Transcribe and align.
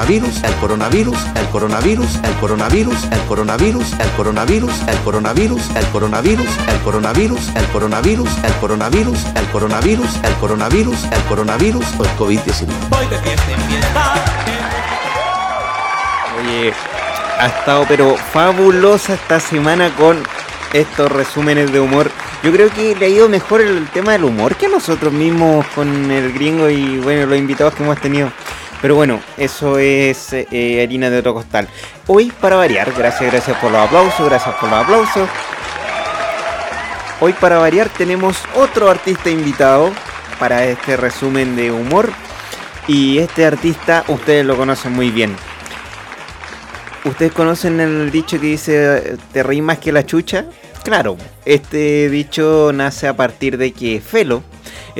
Coronavirus, 0.00 0.42
el 0.44 0.54
coronavirus, 0.54 1.26
el 1.34 1.46
coronavirus, 1.48 2.14
el 2.22 2.34
coronavirus, 2.36 3.04
el 3.10 3.20
coronavirus, 3.26 3.92
el 4.00 4.10
coronavirus, 4.16 4.80
el 4.86 4.98
coronavirus, 5.04 5.70
el 5.76 5.86
coronavirus, 5.92 6.58
el 6.64 6.80
coronavirus, 6.80 7.48
el 7.54 7.66
coronavirus, 7.72 8.38
el 8.46 8.56
coronavirus, 8.62 9.26
el 9.34 9.46
coronavirus, 9.52 10.16
el 10.24 10.34
coronavirus, 10.40 11.04
el 11.04 11.22
coronavirus 11.24 11.84
o 11.98 12.04
el 12.04 12.10
COVID-19. 12.16 12.66
Voy 12.88 13.06
de 13.08 13.18
fiesta 13.18 13.52
en 13.52 13.60
fiesta. 13.60 14.14
Oye, 16.40 16.72
ha 17.38 17.46
estado 17.46 17.84
pero 17.86 18.16
fabulosa 18.16 19.14
esta 19.14 19.38
semana 19.38 19.94
con 19.96 20.22
estos 20.72 21.12
resúmenes 21.12 21.72
de 21.72 21.80
humor. 21.80 22.10
Yo 22.42 22.50
creo 22.52 22.70
que 22.70 22.96
le 22.96 23.04
ha 23.04 23.08
ido 23.10 23.28
mejor 23.28 23.60
el 23.60 23.86
tema 23.88 24.12
del 24.12 24.24
humor 24.24 24.56
que 24.56 24.64
a 24.64 24.70
nosotros 24.70 25.12
mismos 25.12 25.66
con 25.74 26.10
el 26.10 26.32
gringo 26.32 26.70
y 26.70 26.98
bueno, 27.00 27.26
los 27.26 27.36
invitados 27.36 27.74
que 27.74 27.82
hemos 27.82 28.00
tenido. 28.00 28.32
Pero 28.80 28.94
bueno, 28.94 29.20
eso 29.36 29.78
es 29.78 30.32
eh, 30.32 30.82
harina 30.82 31.10
de 31.10 31.18
otro 31.18 31.34
costal. 31.34 31.68
Hoy, 32.06 32.32
para 32.40 32.56
variar, 32.56 32.92
gracias, 32.96 33.30
gracias 33.30 33.56
por 33.58 33.70
los 33.70 33.80
aplausos, 33.80 34.26
gracias 34.26 34.54
por 34.56 34.70
los 34.70 34.82
aplausos. 34.82 35.28
Hoy, 37.20 37.34
para 37.34 37.58
variar, 37.58 37.90
tenemos 37.90 38.38
otro 38.56 38.88
artista 38.88 39.28
invitado 39.28 39.90
para 40.38 40.64
este 40.64 40.96
resumen 40.96 41.56
de 41.56 41.70
humor. 41.70 42.10
Y 42.88 43.18
este 43.18 43.44
artista, 43.44 44.04
ustedes 44.08 44.44
lo 44.44 44.56
conocen 44.56 44.92
muy 44.92 45.10
bien. 45.10 45.36
¿Ustedes 47.04 47.32
conocen 47.32 47.80
el 47.80 48.10
dicho 48.10 48.40
que 48.40 48.46
dice 48.46 49.16
te 49.32 49.42
reí 49.42 49.62
más 49.62 49.78
que 49.78 49.92
la 49.92 50.04
chucha? 50.04 50.46
Claro, 50.82 51.16
este 51.44 52.10
dicho 52.10 52.72
nace 52.74 53.06
a 53.08 53.16
partir 53.16 53.56
de 53.56 53.72
que 53.72 54.00
Felo 54.00 54.42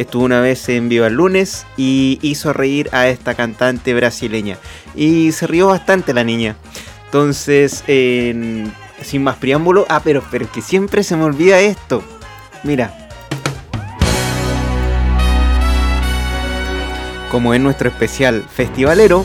estuvo 0.01 0.25
una 0.25 0.41
vez 0.41 0.69
en 0.69 0.89
Viva 0.89 1.07
el 1.09 1.15
Lunes 1.15 1.67
y 1.77 2.19
hizo 2.23 2.53
reír 2.53 2.89
a 2.93 3.09
esta 3.09 3.35
cantante 3.35 3.95
brasileña. 3.95 4.57
Y 4.95 5.33
se 5.33 5.47
rió 5.47 5.69
bastante 5.69 6.15
la 6.15 6.25
niña. 6.25 6.57
Entonces, 7.07 7.85
en- 7.87 8.73
sin 9.03 9.23
más 9.23 9.37
preámbulo, 9.37 9.87
ah, 9.89 10.01
pero, 10.05 10.23
pero 10.31 10.51
que 10.51 10.61
siempre 10.63 11.03
se 11.03 11.17
me 11.17 11.25
olvida 11.25 11.59
esto. 11.61 12.03
Mira. 12.63 13.09
Como 17.31 17.55
es 17.55 17.61
nuestro 17.61 17.89
especial 17.89 18.43
festivalero, 18.53 19.25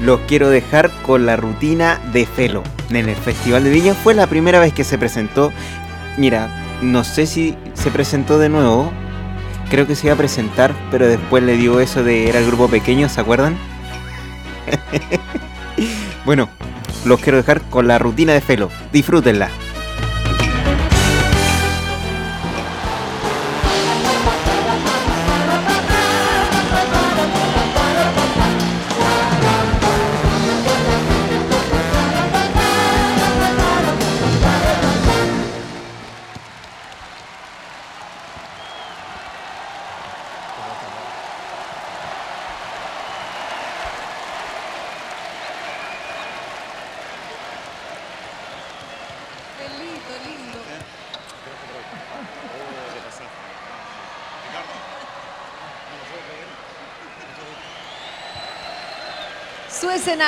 los 0.00 0.20
quiero 0.26 0.50
dejar 0.50 0.90
con 1.02 1.24
la 1.24 1.36
rutina 1.36 2.00
de 2.12 2.26
Felo. 2.26 2.62
En 2.90 3.08
el 3.08 3.14
Festival 3.16 3.62
de 3.64 3.70
Viña 3.70 3.94
fue 3.94 4.12
la 4.14 4.26
primera 4.26 4.58
vez 4.58 4.72
que 4.72 4.84
se 4.84 4.98
presentó. 4.98 5.52
Mira, 6.18 6.78
no 6.82 7.04
sé 7.04 7.26
si 7.26 7.56
se 7.74 7.90
presentó 7.90 8.38
de 8.38 8.48
nuevo. 8.48 8.92
Creo 9.70 9.86
que 9.86 9.96
se 9.96 10.06
iba 10.06 10.14
a 10.14 10.18
presentar, 10.18 10.74
pero 10.90 11.06
después 11.06 11.42
le 11.42 11.56
dio 11.56 11.80
eso 11.80 12.04
de 12.04 12.28
era 12.28 12.38
el 12.38 12.46
grupo 12.46 12.68
pequeño, 12.68 13.08
¿se 13.08 13.20
acuerdan? 13.20 13.56
bueno, 16.24 16.48
los 17.04 17.20
quiero 17.20 17.38
dejar 17.38 17.60
con 17.62 17.88
la 17.88 17.98
rutina 17.98 18.32
de 18.32 18.40
Felo. 18.40 18.70
Disfrútenla. 18.92 19.48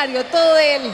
Todo 0.06 0.54
de 0.54 0.76
él. 0.76 0.92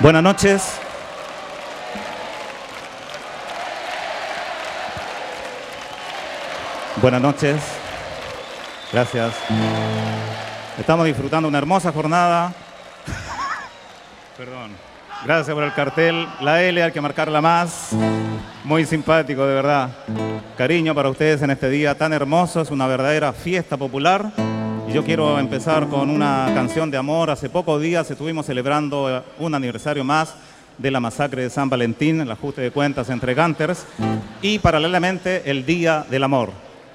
Buenas 0.00 0.22
noches. 0.22 0.62
Buenas 7.02 7.20
noches. 7.20 7.62
Gracias. 8.92 9.34
Estamos 10.78 11.04
disfrutando 11.04 11.46
una 11.46 11.58
hermosa 11.58 11.92
jornada. 11.92 12.54
Perdón. 14.38 14.95
Gracias 15.26 15.52
por 15.56 15.64
el 15.64 15.74
cartel. 15.74 16.24
La 16.40 16.62
L 16.62 16.80
hay 16.80 16.92
que 16.92 17.00
marcarla 17.00 17.40
más. 17.40 17.90
Muy 18.62 18.84
simpático, 18.84 19.44
de 19.44 19.54
verdad. 19.54 19.90
Cariño 20.56 20.94
para 20.94 21.08
ustedes 21.08 21.42
en 21.42 21.50
este 21.50 21.68
día 21.68 21.98
tan 21.98 22.12
hermoso. 22.12 22.60
Es 22.60 22.70
una 22.70 22.86
verdadera 22.86 23.32
fiesta 23.32 23.76
popular. 23.76 24.30
Y 24.88 24.92
yo 24.92 25.02
quiero 25.02 25.36
empezar 25.40 25.88
con 25.88 26.10
una 26.10 26.48
canción 26.54 26.92
de 26.92 26.98
amor. 26.98 27.28
Hace 27.30 27.50
pocos 27.50 27.82
días 27.82 28.08
estuvimos 28.08 28.46
celebrando 28.46 29.10
eh, 29.10 29.20
un 29.40 29.52
aniversario 29.52 30.04
más 30.04 30.32
de 30.78 30.92
la 30.92 31.00
masacre 31.00 31.42
de 31.42 31.50
San 31.50 31.68
Valentín, 31.68 32.20
el 32.20 32.30
ajuste 32.30 32.60
de 32.60 32.70
cuentas 32.70 33.10
entre 33.10 33.34
Ganters, 33.34 33.84
y 34.42 34.60
paralelamente 34.60 35.50
el 35.50 35.66
Día 35.66 36.06
del 36.08 36.22
Amor. 36.22 36.52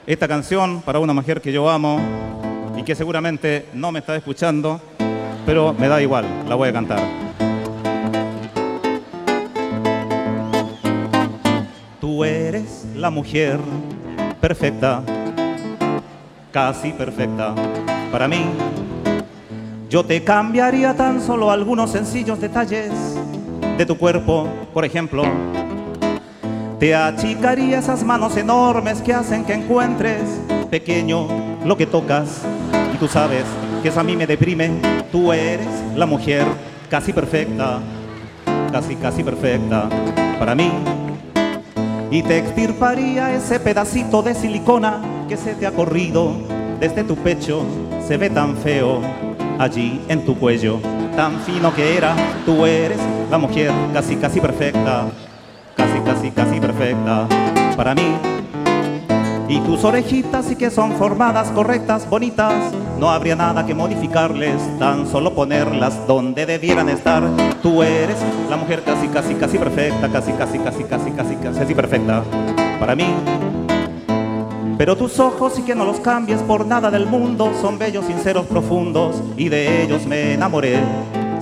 Esta 0.08 0.30
canción 0.30 0.82
para 0.84 1.00
una 1.00 1.12
mujer 1.12 1.42
que 1.42 1.52
yo 1.52 1.70
amo 1.70 2.00
y 2.78 2.84
que 2.84 2.96
seguramente 2.96 3.68
no 3.74 3.92
me 3.92 4.00
está 4.00 4.16
escuchando, 4.16 4.80
pero 5.46 5.74
me 5.74 5.90
da 5.90 6.02
igual, 6.02 6.26
la 6.48 6.56
voy 6.56 6.70
a 6.70 6.74
cantar. 6.74 7.21
La 13.02 13.10
mujer 13.10 13.60
perfecta, 14.40 15.02
casi 16.52 16.92
perfecta 16.92 17.56
para 18.12 18.28
mí. 18.28 18.46
Yo 19.90 20.06
te 20.06 20.24
cambiaría 20.24 20.96
tan 20.96 21.20
solo 21.20 21.50
algunos 21.50 21.92
sencillos 21.92 22.40
detalles 22.40 22.92
de 23.78 23.86
tu 23.88 23.98
cuerpo, 23.98 24.48
por 24.72 24.86
ejemplo. 24.86 25.24
Te 26.80 26.96
achicaría 26.96 27.80
esas 27.80 28.04
manos 28.04 28.38
enormes 28.38 29.02
que 29.02 29.14
hacen 29.14 29.46
que 29.46 29.54
encuentres 29.54 30.22
pequeño 30.70 31.28
lo 31.66 31.76
que 31.76 31.88
tocas. 31.88 32.44
Y 32.94 32.98
tú 32.98 33.08
sabes 33.08 33.44
que 33.82 33.90
eso 33.90 34.00
a 34.00 34.04
mí 34.04 34.16
me 34.16 34.28
deprime. 34.28 34.70
Tú 35.12 35.34
eres 35.34 35.68
la 35.96 36.06
mujer 36.06 36.46
casi 36.90 37.12
perfecta, 37.14 37.80
casi, 38.72 38.96
casi 38.96 39.24
perfecta 39.24 39.90
para 40.40 40.56
mí 40.56 40.72
y 42.12 42.22
te 42.24 42.38
extirparía 42.38 43.34
ese 43.34 43.60
pedacito 43.62 44.22
de 44.22 44.36
silicona 44.36 45.00
que 45.30 45.38
se 45.38 45.56
te 45.56 45.66
ha 45.66 45.72
corrido 45.72 46.34
desde 46.80 47.06
tu 47.06 47.16
pecho. 47.16 47.64
Se 48.06 48.18
ve 48.18 48.30
tan 48.30 48.58
feo 48.58 49.00
allí 49.58 50.02
en 50.10 50.26
tu 50.26 50.38
cuello, 50.38 50.80
tan 51.16 51.40
fino 51.40 51.74
que 51.74 51.96
era. 51.98 52.14
Tú 52.46 52.66
eres 52.66 53.00
la 53.32 53.38
mujer 53.38 53.72
casi, 53.94 54.18
casi 54.18 54.42
perfecta, 54.42 55.06
casi, 55.76 56.00
casi, 56.02 56.32
casi 56.32 56.60
perfecta 56.60 57.28
para 57.78 57.96
mí. 57.96 58.18
Y 59.48 59.60
tus 59.62 59.84
orejitas 59.86 60.46
sí 60.46 60.58
que 60.58 60.70
son 60.70 60.92
formadas, 60.94 61.50
correctas, 61.52 62.10
bonitas. 62.10 62.74
No 63.02 63.10
habría 63.10 63.36
nada 63.36 63.66
que 63.66 63.74
modificarles, 63.74 64.62
tan 64.78 65.08
solo 65.08 65.34
ponerlas 65.34 66.06
donde 66.06 66.46
debieran 66.46 66.88
estar. 66.88 67.24
Tú 67.64 67.82
eres 67.82 68.18
la 68.48 68.58
mujer 68.58 68.84
casi, 68.84 69.08
casi, 69.08 69.34
casi 69.34 69.58
perfecta, 69.58 70.08
casi, 70.08 70.32
casi, 70.34 70.60
casi, 70.60 70.84
casi, 70.84 71.10
casi, 71.10 71.36
casi 71.36 71.74
perfecta 71.74 72.24
para 72.80 72.96
mí. 72.96 73.08
Pero 74.78 74.96
tus 74.96 75.20
ojos 75.20 75.54
sí 75.56 75.64
que 75.64 75.74
no 75.74 75.84
los 75.84 76.00
cambies 76.00 76.44
por 76.44 76.68
nada 76.68 76.92
del 76.92 77.08
mundo, 77.08 77.52
son 77.60 77.80
bellos, 77.80 78.06
sinceros, 78.06 78.46
profundos, 78.46 79.16
y 79.36 79.50
de 79.50 79.82
ellos 79.82 80.06
me 80.06 80.36
enamoré. 80.36 80.78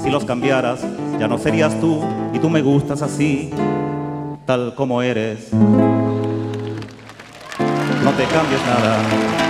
Si 0.02 0.10
los 0.10 0.24
cambiaras, 0.24 0.80
ya 1.20 1.28
no 1.28 1.38
serías 1.38 1.78
tú, 1.82 2.02
y 2.34 2.40
tú 2.40 2.50
me 2.50 2.62
gustas 2.62 3.02
así, 3.02 3.50
tal 4.46 4.76
como 4.76 5.02
eres. 5.02 5.52
no 5.52 6.08
te 8.12 8.24
cambies 8.28 8.62
nada. 8.66 9.49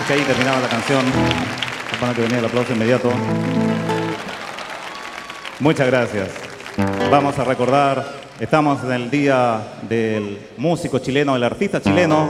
Es 0.00 0.06
que 0.06 0.12
ahí 0.12 0.20
terminaba 0.20 0.60
la 0.60 0.68
canción. 0.68 1.04
Para 2.00 2.14
que 2.14 2.22
venía 2.22 2.38
el 2.38 2.44
aplauso 2.44 2.72
inmediato. 2.72 3.10
Muchas 5.60 5.86
gracias. 5.88 6.28
Vamos 7.10 7.36
a 7.38 7.44
recordar, 7.44 8.06
estamos 8.38 8.84
en 8.84 8.92
el 8.92 9.10
día 9.10 9.60
del 9.88 10.38
músico 10.56 11.00
chileno, 11.00 11.34
el 11.34 11.42
artista 11.42 11.80
chileno, 11.80 12.28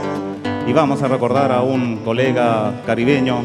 y 0.66 0.72
vamos 0.72 1.02
a 1.02 1.08
recordar 1.08 1.52
a 1.52 1.60
un 1.60 1.98
colega 1.98 2.80
caribeño, 2.86 3.42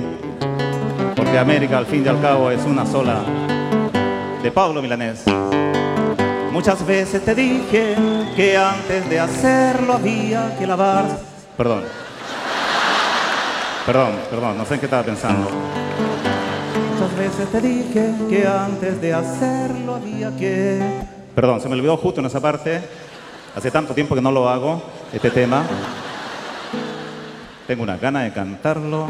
porque 1.13 1.37
América 1.37 1.77
al 1.77 1.87
fin 1.87 2.05
y 2.05 2.07
al 2.07 2.21
cabo 2.21 2.51
es 2.51 2.63
una 2.63 2.85
sola, 2.85 3.19
de 4.41 4.51
Pablo 4.51 4.81
Milanés. 4.81 5.25
Muchas 6.53 6.85
veces 6.85 7.25
te 7.25 7.35
dije 7.35 7.95
que 8.37 8.55
antes 8.55 9.09
de 9.09 9.19
hacerlo 9.19 9.93
había 9.93 10.57
que 10.57 10.65
lavar. 10.65 11.03
Perdón. 11.57 12.02
Perdón, 13.85 14.11
perdón, 14.29 14.57
no 14.57 14.65
sé 14.65 14.75
en 14.75 14.79
qué 14.79 14.85
estaba 14.85 15.03
pensando. 15.03 15.49
Muchas 16.93 17.17
veces 17.17 17.51
te 17.51 17.59
dije 17.59 18.13
que 18.29 18.47
antes 18.47 19.01
de 19.01 19.13
hacerlo 19.13 19.95
había 19.95 20.33
que... 20.37 20.81
Perdón, 21.35 21.59
se 21.59 21.67
me 21.67 21.75
olvidó 21.75 21.97
justo 21.97 22.21
en 22.21 22.27
esa 22.27 22.39
parte. 22.39 22.81
Hace 23.55 23.71
tanto 23.71 23.93
tiempo 23.93 24.15
que 24.15 24.21
no 24.21 24.31
lo 24.31 24.47
hago, 24.47 24.81
este 25.11 25.29
tema. 25.29 25.63
Tengo 27.67 27.83
una 27.83 27.97
gana 27.97 28.23
de 28.23 28.31
cantarlo. 28.31 29.07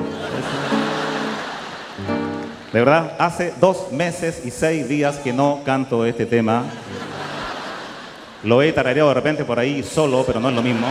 De 2.73 2.79
verdad, 2.79 3.15
hace 3.19 3.53
dos 3.61 3.91
meses 3.91 4.41
y 4.43 4.49
seis 4.49 4.89
días 4.89 5.17
que 5.17 5.31
no 5.33 5.61
canto 5.63 6.03
este 6.03 6.25
tema. 6.25 6.63
Lo 8.43 8.63
he 8.63 8.73
tarareado 8.73 9.09
de 9.09 9.15
repente 9.15 9.45
por 9.45 9.59
ahí 9.59 9.83
solo, 9.83 10.23
pero 10.25 10.39
no 10.39 10.49
es 10.49 10.55
lo 10.55 10.63
mismo. 10.63 10.87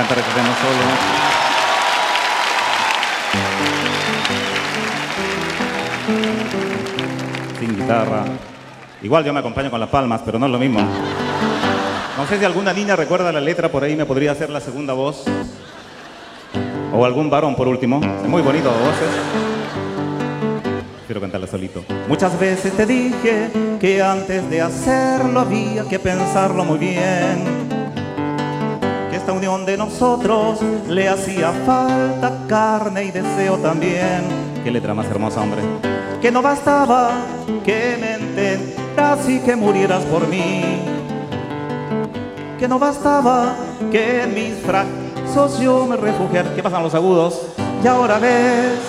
¿Cómo 0.00 0.08
cantar 0.08 0.18
este 0.18 0.32
tema 0.32 0.48
solo? 0.56 1.20
sin 7.58 7.76
guitarra. 7.76 8.24
Igual 9.02 9.24
yo 9.24 9.34
me 9.34 9.40
acompaño 9.40 9.70
con 9.70 9.78
las 9.78 9.90
palmas, 9.90 10.22
pero 10.24 10.38
no 10.38 10.46
es 10.46 10.52
lo 10.52 10.58
mismo. 10.58 10.80
No 12.16 12.26
sé 12.26 12.38
si 12.38 12.44
alguna 12.46 12.72
niña 12.72 12.96
recuerda 12.96 13.30
la 13.30 13.42
letra, 13.42 13.70
por 13.70 13.84
ahí 13.84 13.94
me 13.94 14.06
podría 14.06 14.32
hacer 14.32 14.48
la 14.48 14.60
segunda 14.60 14.94
voz. 14.94 15.24
O 16.94 17.04
algún 17.04 17.28
varón 17.28 17.54
por 17.54 17.68
último. 17.68 18.00
Es 18.22 18.28
muy 18.28 18.40
bonito 18.40 18.70
voces. 18.70 19.10
Quiero 21.06 21.20
cantarla 21.20 21.46
solito. 21.46 21.84
Muchas 22.08 22.40
veces 22.40 22.72
te 22.74 22.86
dije 22.86 23.50
que 23.78 24.00
antes 24.00 24.48
de 24.48 24.62
hacerlo 24.62 25.40
había 25.40 25.86
que 25.86 25.98
pensarlo 25.98 26.64
muy 26.64 26.78
bien. 26.78 27.79
Esta 29.30 29.38
unión 29.38 29.64
de 29.64 29.76
nosotros 29.76 30.58
le 30.88 31.08
hacía 31.08 31.52
falta 31.64 32.36
carne 32.48 33.04
y 33.04 33.10
deseo 33.12 33.58
también. 33.58 34.24
Qué 34.64 34.72
letra 34.72 34.92
más 34.92 35.06
hermosa, 35.06 35.40
hombre 35.40 35.62
que 36.20 36.32
no 36.32 36.42
bastaba 36.42 37.12
que 37.64 37.96
me 38.00 38.14
entendas 38.14 39.28
y 39.28 39.38
que 39.38 39.54
murieras 39.54 40.02
por 40.06 40.26
mí. 40.26 40.82
Que 42.58 42.66
no 42.66 42.80
bastaba 42.80 43.54
que 43.92 44.24
en 44.24 44.34
mis 44.34 44.54
fracasos 44.66 45.60
yo 45.60 45.86
me 45.86 45.96
refugiara. 45.96 46.52
¿Qué 46.52 46.60
pasan 46.64 46.82
los 46.82 46.96
agudos? 46.96 47.40
Y 47.84 47.86
ahora 47.86 48.18
ves 48.18 48.80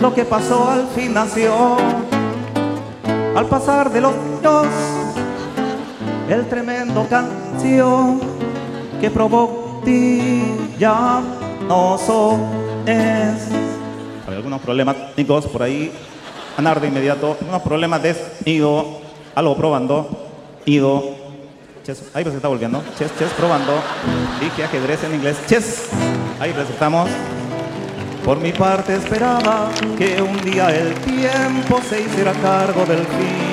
lo 0.00 0.14
que 0.14 0.24
pasó 0.24 0.70
al 0.70 0.86
fin 0.94 1.14
nació. 1.14 1.52
Al 3.34 3.46
pasar 3.46 3.90
de 3.90 4.02
los 4.02 4.14
años, 4.14 4.66
el 6.28 6.48
tremendo 6.48 7.08
canción 7.10 8.20
que 9.00 9.10
ti 9.10 9.59
ya 10.78 11.20
no 11.68 11.96
es. 12.86 13.48
Algunos 14.26 14.60
problemas 14.60 14.96
técnicos 15.14 15.46
por 15.46 15.62
ahí 15.62 15.92
andar 16.56 16.80
de 16.80 16.88
inmediato. 16.88 17.36
Unos 17.46 17.62
problemas 17.62 18.02
de 18.02 18.16
ido, 18.44 19.00
algo 19.34 19.56
probando, 19.56 20.08
ido. 20.64 21.16
Chess, 21.84 22.10
ahí 22.14 22.24
se 22.24 22.36
está 22.36 22.48
volviendo. 22.48 22.82
Chess, 22.98 23.10
chess, 23.18 23.30
probando. 23.36 23.72
Dije 24.40 24.64
ajedrez 24.64 25.04
en 25.04 25.14
inglés. 25.14 25.36
Chess. 25.46 25.88
Ahí 26.40 26.52
presentamos. 26.52 27.10
Por 28.24 28.38
mi 28.38 28.52
parte 28.52 28.94
esperaba 28.94 29.70
que 29.96 30.20
un 30.20 30.36
día 30.42 30.68
el 30.68 30.94
tiempo 30.94 31.80
se 31.88 32.02
hiciera 32.02 32.32
cargo 32.34 32.84
del 32.84 32.98
fin. 32.98 33.50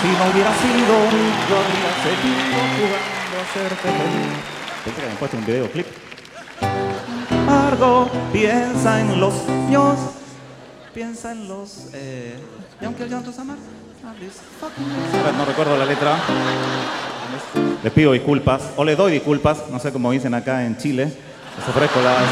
Si 0.00 0.08
no 0.08 0.30
hubiera 0.30 0.52
sido, 0.54 0.96
seguido 2.02 3.25
hacerte 3.40 3.76
feliz. 3.76 4.36
Pensé 4.84 5.00
que 5.00 5.02
habían 5.02 5.18
puesto 5.18 5.36
un 5.36 5.46
videoclip. 5.46 5.86
Margo 7.46 8.10
piensa 8.32 9.00
en 9.00 9.20
los 9.20 9.46
niños 9.48 9.98
piensa 10.96 11.30
en 11.30 11.46
los... 11.46 11.90
Eh, 11.92 12.38
y 12.80 12.84
aunque 12.86 13.02
el 13.02 13.10
llanto 13.10 13.28
es 13.28 13.38
amar, 13.38 13.58
no 15.36 15.44
recuerdo 15.44 15.76
la 15.76 15.84
letra. 15.84 16.16
Les 17.84 17.92
pido 17.92 18.12
disculpas, 18.12 18.70
o 18.76 18.82
le 18.82 18.96
doy 18.96 19.12
disculpas, 19.12 19.64
no 19.70 19.78
sé 19.78 19.92
cómo 19.92 20.10
dicen 20.10 20.32
acá 20.32 20.64
en 20.64 20.78
Chile. 20.78 21.04
Les 21.04 21.68
ofrezco 21.68 22.00
las 22.00 22.24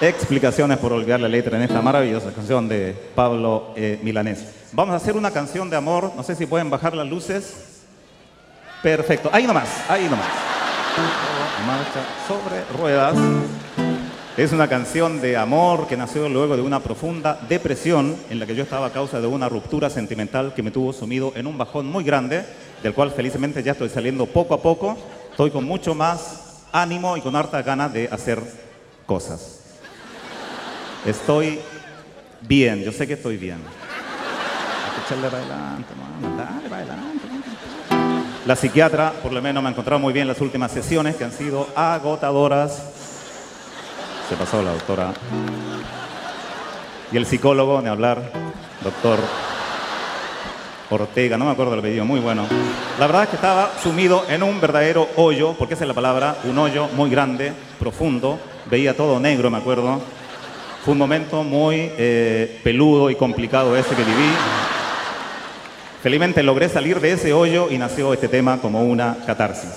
explicaciones 0.00 0.78
por 0.78 0.92
olvidar 0.92 1.18
la 1.18 1.26
letra 1.26 1.56
en 1.56 1.64
esta 1.64 1.82
maravillosa 1.82 2.30
canción 2.30 2.68
de 2.68 2.94
Pablo 3.16 3.72
eh, 3.74 3.98
Milanés. 4.04 4.44
Vamos 4.70 4.92
a 4.92 4.96
hacer 4.98 5.16
una 5.16 5.32
canción 5.32 5.68
de 5.68 5.74
amor, 5.74 6.12
no 6.16 6.22
sé 6.22 6.36
si 6.36 6.46
pueden 6.46 6.70
bajar 6.70 6.94
las 6.94 7.08
luces. 7.08 7.65
Perfecto, 8.86 9.28
ahí 9.32 9.44
nomás, 9.48 9.68
ahí 9.88 10.04
nomás. 10.04 10.28
Marcha 11.66 12.04
sobre 12.28 12.64
ruedas. 12.78 13.16
Es 14.36 14.52
una 14.52 14.68
canción 14.68 15.20
de 15.20 15.36
amor 15.36 15.88
que 15.88 15.96
nació 15.96 16.28
luego 16.28 16.54
de 16.54 16.62
una 16.62 16.78
profunda 16.78 17.36
depresión 17.48 18.14
en 18.30 18.38
la 18.38 18.46
que 18.46 18.54
yo 18.54 18.62
estaba 18.62 18.86
a 18.86 18.92
causa 18.92 19.20
de 19.20 19.26
una 19.26 19.48
ruptura 19.48 19.90
sentimental 19.90 20.54
que 20.54 20.62
me 20.62 20.70
tuvo 20.70 20.92
sumido 20.92 21.32
en 21.34 21.48
un 21.48 21.58
bajón 21.58 21.86
muy 21.86 22.04
grande, 22.04 22.46
del 22.80 22.94
cual 22.94 23.10
felizmente 23.10 23.60
ya 23.60 23.72
estoy 23.72 23.88
saliendo 23.88 24.24
poco 24.26 24.54
a 24.54 24.62
poco. 24.62 24.96
Estoy 25.32 25.50
con 25.50 25.64
mucho 25.64 25.92
más 25.96 26.62
ánimo 26.70 27.16
y 27.16 27.22
con 27.22 27.34
harta 27.34 27.62
ganas 27.62 27.92
de 27.92 28.08
hacer 28.12 28.40
cosas. 29.04 29.62
Estoy 31.04 31.58
bien, 32.42 32.84
yo 32.84 32.92
sé 32.92 33.04
que 33.08 33.14
estoy 33.14 33.36
bien. 33.36 33.58
La 38.46 38.54
psiquiatra, 38.54 39.12
por 39.22 39.32
lo 39.32 39.42
menos, 39.42 39.62
me 39.62 39.68
ha 39.68 39.72
encontrado 39.72 39.98
muy 39.98 40.12
bien 40.12 40.28
las 40.28 40.40
últimas 40.40 40.70
sesiones 40.70 41.16
que 41.16 41.24
han 41.24 41.32
sido 41.32 41.68
agotadoras 41.74 42.96
se 44.28 44.36
pasó 44.36 44.62
la 44.62 44.72
doctora. 44.72 45.12
Y 47.12 47.16
el 47.16 47.26
psicólogo, 47.26 47.80
de 47.80 47.88
hablar, 47.88 48.30
doctor 48.82 49.18
Ortega, 50.90 51.38
no 51.38 51.44
me 51.44 51.52
acuerdo 51.52 51.74
el 51.74 51.80
apellido, 51.80 52.04
muy 52.04 52.20
bueno. 52.20 52.46
La 52.98 53.06
verdad 53.06 53.24
es 53.24 53.28
que 53.30 53.36
estaba 53.36 53.70
sumido 53.82 54.24
en 54.28 54.42
un 54.42 54.60
verdadero 54.60 55.08
hoyo, 55.16 55.54
porque 55.58 55.74
esa 55.74 55.84
es 55.84 55.88
la 55.88 55.94
palabra, 55.94 56.36
un 56.44 56.58
hoyo 56.58 56.88
muy 56.96 57.10
grande, 57.10 57.52
profundo, 57.78 58.38
veía 58.68 58.96
todo 58.96 59.20
negro, 59.20 59.50
me 59.50 59.58
acuerdo. 59.58 60.00
Fue 60.84 60.92
un 60.92 60.98
momento 60.98 61.42
muy 61.42 61.90
eh, 61.96 62.60
peludo 62.64 63.10
y 63.10 63.16
complicado 63.16 63.76
ese 63.76 63.94
que 63.94 64.02
viví. 64.02 64.30
Felizmente 66.02 66.42
logré 66.42 66.68
salir 66.68 67.00
de 67.00 67.12
ese 67.12 67.32
hoyo 67.32 67.68
y 67.70 67.78
nació 67.78 68.12
este 68.12 68.28
tema 68.28 68.58
como 68.58 68.82
una 68.82 69.16
catarsis. 69.26 69.70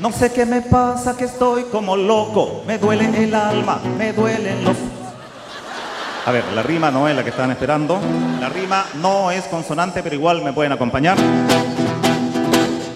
No 0.00 0.12
sé 0.12 0.32
qué 0.32 0.46
me 0.46 0.62
pasa, 0.62 1.16
que 1.16 1.24
estoy 1.24 1.64
como 1.64 1.96
loco. 1.96 2.62
Me 2.66 2.78
duele 2.78 3.10
el 3.24 3.34
alma, 3.34 3.80
me 3.96 4.12
duelen 4.12 4.64
los... 4.64 4.76
A 6.26 6.32
ver, 6.32 6.44
la 6.54 6.62
rima 6.62 6.90
no 6.90 7.08
es 7.08 7.16
la 7.16 7.22
que 7.22 7.30
estaban 7.30 7.50
esperando. 7.50 7.98
La 8.40 8.48
rima 8.48 8.84
no 9.00 9.30
es 9.30 9.44
consonante, 9.44 10.02
pero 10.02 10.14
igual 10.14 10.42
me 10.42 10.52
pueden 10.52 10.72
acompañar. 10.72 11.16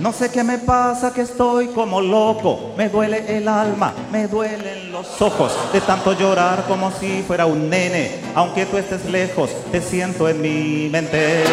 No 0.02 0.12
sé 0.12 0.32
qué 0.32 0.42
me 0.42 0.58
pasa, 0.58 1.12
que 1.12 1.20
estoy 1.20 1.68
como 1.68 2.00
loco. 2.00 2.72
Me 2.76 2.88
duele 2.88 3.36
el 3.36 3.46
alma, 3.46 3.92
me 4.10 4.26
duelen 4.26 4.90
los 4.90 5.22
ojos 5.22 5.56
de 5.72 5.80
tanto 5.80 6.12
llorar 6.14 6.64
como 6.66 6.90
si 6.90 7.22
fuera 7.22 7.46
un 7.46 7.70
nene. 7.70 8.18
Aunque 8.34 8.66
tú 8.66 8.78
estés 8.78 9.04
lejos, 9.04 9.50
te 9.70 9.80
siento 9.80 10.28
en 10.28 10.40
mi 10.40 10.88
mente. 10.90 11.44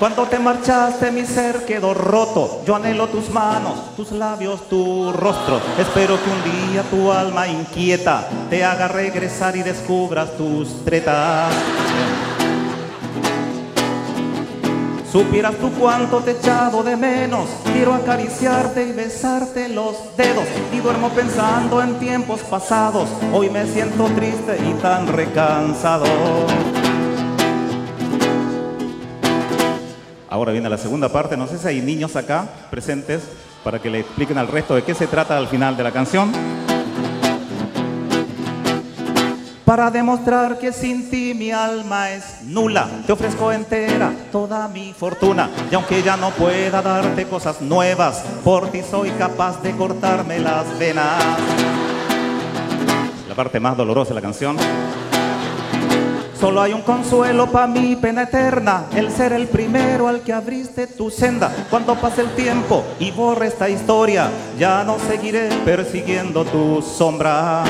Cuando 0.00 0.24
te 0.24 0.40
marchaste 0.40 1.12
mi 1.12 1.24
ser 1.24 1.64
quedó 1.66 1.94
roto, 1.94 2.62
yo 2.66 2.74
anhelo 2.74 3.06
tus 3.06 3.30
manos, 3.30 3.94
tus 3.94 4.10
labios, 4.10 4.68
tu 4.68 5.12
rostro. 5.12 5.60
Espero 5.78 6.18
que 6.20 6.30
un 6.30 6.72
día 6.72 6.82
tu 6.90 7.12
alma 7.12 7.46
inquieta 7.46 8.28
te 8.50 8.64
haga 8.64 8.88
regresar 8.88 9.54
y 9.54 9.62
descubras 9.62 10.36
tus 10.36 10.84
tretas. 10.84 11.54
Supieras 15.14 15.54
tú 15.58 15.70
cuánto 15.78 16.18
te 16.24 16.32
he 16.32 16.34
echado 16.34 16.82
de 16.82 16.96
menos, 16.96 17.48
quiero 17.72 17.94
acariciarte 17.94 18.88
y 18.88 18.90
besarte 18.90 19.68
los 19.68 19.94
dedos. 20.16 20.44
Y 20.72 20.78
duermo 20.78 21.08
pensando 21.10 21.80
en 21.80 22.00
tiempos 22.00 22.40
pasados, 22.40 23.08
hoy 23.32 23.48
me 23.48 23.64
siento 23.64 24.06
triste 24.06 24.58
y 24.58 24.72
tan 24.82 25.06
recansado. 25.06 26.04
Ahora 30.28 30.50
viene 30.50 30.68
la 30.68 30.78
segunda 30.78 31.08
parte. 31.08 31.36
No 31.36 31.46
sé 31.46 31.58
si 31.58 31.68
hay 31.68 31.80
niños 31.80 32.16
acá 32.16 32.48
presentes 32.68 33.22
para 33.62 33.78
que 33.78 33.90
le 33.90 34.00
expliquen 34.00 34.36
al 34.36 34.48
resto 34.48 34.74
de 34.74 34.82
qué 34.82 34.94
se 34.96 35.06
trata 35.06 35.38
al 35.38 35.46
final 35.46 35.76
de 35.76 35.84
la 35.84 35.92
canción. 35.92 36.32
Para 39.74 39.90
demostrar 39.90 40.56
que 40.56 40.72
sin 40.72 41.10
ti 41.10 41.34
mi 41.34 41.50
alma 41.50 42.12
es 42.12 42.42
nula, 42.44 42.88
te 43.04 43.12
ofrezco 43.12 43.50
entera 43.50 44.12
toda 44.30 44.68
mi 44.68 44.92
fortuna. 44.92 45.50
Y 45.68 45.74
aunque 45.74 46.00
ya 46.00 46.16
no 46.16 46.30
pueda 46.30 46.80
darte 46.80 47.26
cosas 47.26 47.60
nuevas, 47.60 48.22
por 48.44 48.68
ti 48.68 48.82
soy 48.88 49.10
capaz 49.10 49.60
de 49.62 49.72
cortarme 49.72 50.38
las 50.38 50.78
venas. 50.78 51.20
La 53.28 53.34
parte 53.34 53.58
más 53.58 53.76
dolorosa 53.76 54.10
de 54.10 54.14
la 54.14 54.20
canción. 54.20 54.56
Solo 56.38 56.62
hay 56.62 56.72
un 56.72 56.82
consuelo 56.82 57.50
para 57.50 57.66
mi 57.66 57.96
pena 57.96 58.22
eterna, 58.22 58.84
el 58.94 59.10
ser 59.10 59.32
el 59.32 59.48
primero 59.48 60.06
al 60.06 60.20
que 60.20 60.32
abriste 60.32 60.86
tu 60.86 61.10
senda. 61.10 61.52
Cuando 61.68 61.96
pase 61.96 62.20
el 62.20 62.32
tiempo 62.36 62.84
y 63.00 63.10
borre 63.10 63.48
esta 63.48 63.68
historia, 63.68 64.30
ya 64.56 64.84
no 64.84 65.00
seguiré 65.00 65.48
persiguiendo 65.64 66.44
tu 66.44 66.80
sombra. 66.80 67.64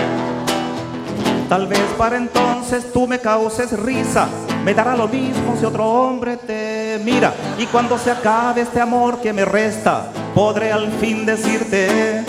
Tal 1.48 1.66
vez 1.66 1.82
para 1.98 2.16
entonces 2.16 2.90
tú 2.92 3.06
me 3.06 3.18
causes 3.18 3.72
risa, 3.78 4.26
me 4.64 4.72
dará 4.72 4.96
lo 4.96 5.06
mismo 5.06 5.56
si 5.58 5.66
otro 5.66 5.84
hombre 5.84 6.38
te 6.38 6.98
mira. 7.04 7.34
Y 7.58 7.66
cuando 7.66 7.98
se 7.98 8.10
acabe 8.10 8.62
este 8.62 8.80
amor 8.80 9.20
que 9.20 9.32
me 9.32 9.44
resta, 9.44 10.06
podré 10.34 10.72
al 10.72 10.90
fin 10.92 11.26
decirte, 11.26 12.24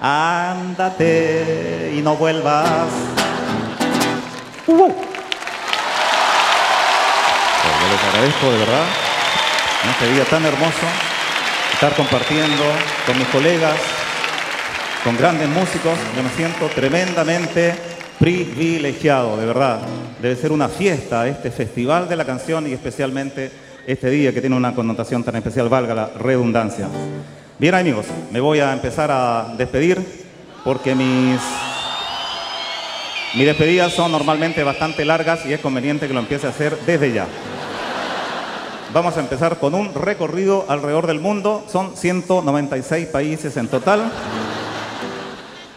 ándate 0.00 1.94
y 1.96 2.02
no 2.02 2.16
vuelvas. 2.16 2.88
Uh. 4.66 4.88
Yo 7.80 7.88
les 7.90 8.04
agradezco 8.04 8.50
de 8.50 8.58
verdad 8.58 8.84
en 9.84 9.90
este 9.90 10.12
día 10.12 10.24
tan 10.24 10.44
hermoso 10.44 10.86
estar 11.74 11.94
compartiendo 11.94 12.64
con 13.06 13.16
mis 13.16 13.28
colegas, 13.28 13.76
con 15.04 15.16
grandes 15.16 15.48
músicos. 15.48 15.96
Yo 16.16 16.22
me 16.24 16.30
siento 16.30 16.66
tremendamente 16.74 17.87
privilegiado, 18.18 19.36
de 19.36 19.46
verdad. 19.46 19.80
Debe 20.20 20.36
ser 20.36 20.52
una 20.52 20.68
fiesta 20.68 21.26
este 21.28 21.50
festival 21.50 22.08
de 22.08 22.16
la 22.16 22.24
canción 22.24 22.66
y 22.66 22.72
especialmente 22.72 23.50
este 23.86 24.10
día 24.10 24.32
que 24.32 24.40
tiene 24.40 24.56
una 24.56 24.74
connotación 24.74 25.24
tan 25.24 25.36
especial, 25.36 25.68
valga 25.68 25.94
la 25.94 26.08
redundancia. 26.08 26.88
Bien 27.58 27.74
amigos, 27.74 28.06
me 28.30 28.40
voy 28.40 28.60
a 28.60 28.72
empezar 28.72 29.10
a 29.10 29.54
despedir 29.56 30.00
porque 30.64 30.94
mis, 30.94 31.40
mis 33.34 33.46
despedidas 33.46 33.92
son 33.92 34.12
normalmente 34.12 34.62
bastante 34.62 35.04
largas 35.04 35.46
y 35.46 35.52
es 35.52 35.60
conveniente 35.60 36.06
que 36.06 36.14
lo 36.14 36.20
empiece 36.20 36.46
a 36.46 36.50
hacer 36.50 36.78
desde 36.86 37.12
ya. 37.12 37.26
Vamos 38.92 39.16
a 39.16 39.20
empezar 39.20 39.58
con 39.58 39.74
un 39.74 39.94
recorrido 39.94 40.64
alrededor 40.68 41.06
del 41.06 41.20
mundo. 41.20 41.64
Son 41.70 41.96
196 41.96 43.06
países 43.08 43.56
en 43.56 43.68
total. 43.68 44.10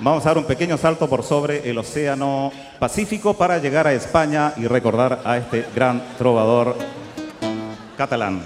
Vamos 0.04 0.26
a 0.26 0.30
dar 0.30 0.40
un 0.40 0.46
pequeño 0.46 0.80
salto 0.80 1.08
por 1.08 1.22
sobre 1.22 1.70
el 1.70 1.78
Océano 1.78 2.52
Pacífico 2.80 3.36
para 3.36 3.60
llegar 3.60 3.86
a 3.86 3.94
España 3.94 4.52
y 4.58 4.66
recordar 4.66 5.22
a 5.24 5.38
este 5.38 5.64
gran 5.76 6.02
trovador 6.18 6.76
catalán. 7.96 8.42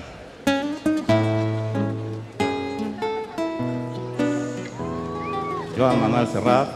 Joan 5.77 6.01
Manuel 6.01 6.27
Serrat. 6.27 6.67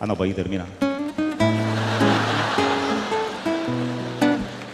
Ah, 0.00 0.06
no, 0.06 0.16
pues 0.16 0.30
ahí 0.30 0.34
termina. 0.34 0.64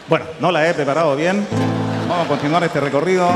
Bueno, 0.09 0.27
no 0.39 0.53
la 0.53 0.71
he 0.71 0.75
preparado 0.75 1.17
bien. 1.17 1.45
Vamos 2.09 2.25
a 2.25 2.29
continuar 2.29 2.63
este 2.63 2.79
recorrido. 2.79 3.29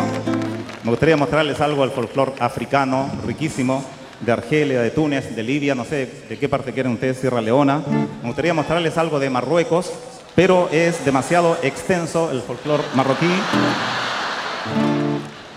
Me 0.85 0.91
gustaría 0.91 1.17
mostrarles 1.17 1.61
algo 1.61 1.83
del 1.83 1.93
folclore 1.93 2.33
africano, 2.41 3.09
riquísimo, 3.25 3.85
de 4.21 4.33
Argelia, 4.33 4.83
de 4.83 4.91
Túnez, 4.91 5.35
de 5.35 5.43
Libia, 5.45 5.77
no 5.77 5.85
sé 5.85 6.09
de 6.29 6.37
qué 6.37 6.49
parte 6.49 6.73
quieren 6.73 6.93
ustedes, 6.93 7.19
Sierra 7.19 7.41
Leona. 7.41 7.81
Me 8.21 8.27
gustaría 8.27 8.53
mostrarles 8.53 8.99
algo 8.99 9.21
de 9.21 9.31
Marruecos, 9.31 9.93
pero 10.35 10.69
es 10.73 11.05
demasiado 11.05 11.57
extenso 11.63 12.33
el 12.33 12.41
folclore 12.43 12.83
marroquí. 12.97 13.31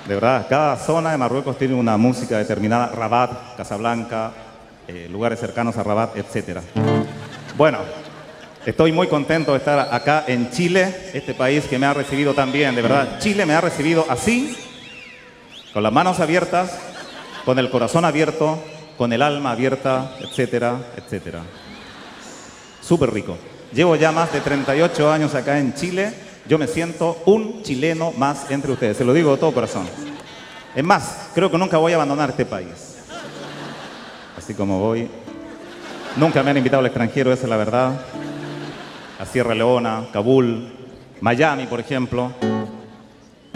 De 0.07 0.13
verdad, 0.13 0.45
cada 0.47 0.77
zona 0.77 1.11
de 1.11 1.17
Marruecos 1.17 1.57
tiene 1.57 1.73
una 1.73 1.97
música 1.97 2.37
determinada, 2.37 2.89
Rabat, 2.89 3.57
Casablanca, 3.57 4.31
eh, 4.87 5.07
lugares 5.11 5.39
cercanos 5.39 5.75
a 5.77 5.83
Rabat, 5.83 6.17
etc. 6.17 6.59
Bueno, 7.57 7.79
estoy 8.63 8.91
muy 8.91 9.07
contento 9.07 9.53
de 9.53 9.57
estar 9.57 9.91
acá 9.91 10.25
en 10.27 10.51
Chile, 10.51 11.09
este 11.13 11.33
país 11.33 11.65
que 11.65 11.79
me 11.79 11.87
ha 11.87 11.95
recibido 11.95 12.35
tan 12.35 12.51
bien, 12.51 12.75
de 12.75 12.83
verdad. 12.83 13.17
Chile 13.17 13.47
me 13.47 13.55
ha 13.55 13.61
recibido 13.61 14.05
así, 14.07 14.55
con 15.75 15.83
las 15.83 15.91
manos 15.91 16.21
abiertas, 16.21 16.71
con 17.43 17.59
el 17.59 17.69
corazón 17.69 18.05
abierto, 18.05 18.57
con 18.97 19.11
el 19.11 19.21
alma 19.21 19.51
abierta, 19.51 20.15
etcétera, 20.21 20.77
etcétera. 20.95 21.41
Súper 22.79 23.11
rico. 23.11 23.37
Llevo 23.73 23.97
ya 23.97 24.13
más 24.13 24.31
de 24.31 24.39
38 24.39 25.11
años 25.11 25.35
acá 25.35 25.59
en 25.59 25.73
Chile. 25.73 26.13
Yo 26.47 26.57
me 26.57 26.67
siento 26.67 27.21
un 27.25 27.61
chileno 27.61 28.13
más 28.13 28.49
entre 28.51 28.71
ustedes. 28.71 28.95
Se 28.95 29.03
lo 29.03 29.13
digo 29.13 29.33
de 29.33 29.37
todo 29.37 29.51
corazón. 29.51 29.85
Es 30.73 30.83
más, 30.85 31.31
creo 31.35 31.51
que 31.51 31.57
nunca 31.57 31.75
voy 31.75 31.91
a 31.91 31.95
abandonar 31.95 32.29
este 32.29 32.45
país. 32.45 32.99
Así 34.37 34.53
como 34.53 34.79
voy. 34.79 35.09
Nunca 36.15 36.41
me 36.41 36.51
han 36.51 36.57
invitado 36.57 36.79
al 36.79 36.85
extranjero, 36.85 37.33
esa 37.33 37.43
es 37.43 37.49
la 37.49 37.57
verdad. 37.57 37.91
A 39.19 39.25
Sierra 39.25 39.53
Leona, 39.53 40.05
Kabul, 40.13 40.71
Miami, 41.19 41.65
por 41.65 41.81
ejemplo. 41.81 42.31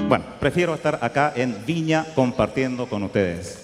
Bueno, 0.09 0.25
prefiero 0.39 0.73
estar 0.73 0.97
acá 1.03 1.33
en 1.35 1.63
Viña 1.67 2.03
compartiendo 2.15 2.89
con 2.89 3.03
ustedes. 3.03 3.59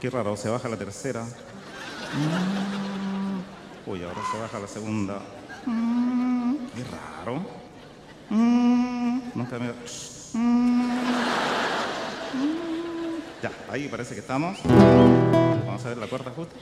Qué 0.00 0.10
raro, 0.10 0.36
se 0.36 0.48
baja 0.48 0.68
la 0.68 0.76
tercera. 0.76 1.24
Uy, 3.86 4.02
ahora 4.02 4.20
se 4.32 4.38
baja 4.40 4.58
la 4.58 4.66
segunda. 4.66 5.20
Qué 6.74 6.82
raro. 6.90 7.46
Nunca 9.32 9.60
me... 9.60 10.15
Ya, 13.42 13.50
ahí 13.70 13.88
parece 13.88 14.14
que 14.14 14.20
estamos. 14.20 14.58
Vamos 14.64 15.84
a 15.84 15.88
ver 15.88 15.98
la 15.98 16.06
cuarta 16.06 16.30
justa. 16.34 16.54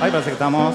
Ahí 0.00 0.10
parece 0.10 0.26
que 0.26 0.32
estamos. 0.32 0.74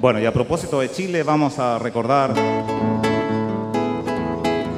Bueno, 0.00 0.18
y 0.18 0.26
a 0.26 0.32
propósito 0.32 0.80
de 0.80 0.90
Chile, 0.90 1.22
vamos 1.22 1.58
a 1.60 1.78
recordar 1.78 2.34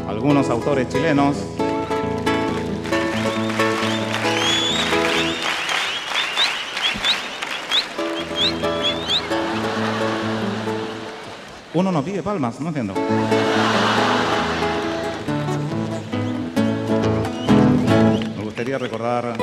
algunos 0.06 0.50
autores 0.50 0.88
chilenos. 0.88 1.53
Uno 11.74 11.90
nos 11.90 12.04
pide 12.04 12.22
palmas, 12.22 12.60
no 12.60 12.68
entiendo. 12.68 12.94
Me 18.36 18.44
gustaría 18.44 18.78
recordar. 18.78 19.34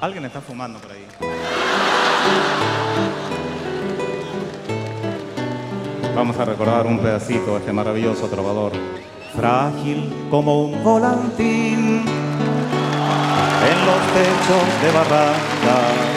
Alguien 0.00 0.24
está 0.24 0.40
fumando 0.40 0.78
por 0.78 0.92
ahí. 0.92 1.04
Vamos 6.14 6.38
a 6.38 6.44
recordar 6.44 6.86
un 6.86 7.00
pedacito 7.00 7.54
de 7.54 7.58
este 7.58 7.72
maravilloso 7.72 8.28
trovador. 8.28 8.74
Frágil 9.34 10.28
como 10.30 10.66
un 10.66 10.84
volantín 10.84 12.04
en 13.64 13.86
los 13.86 14.00
techos 14.12 14.82
de 14.82 14.90
barrancas 14.92 16.11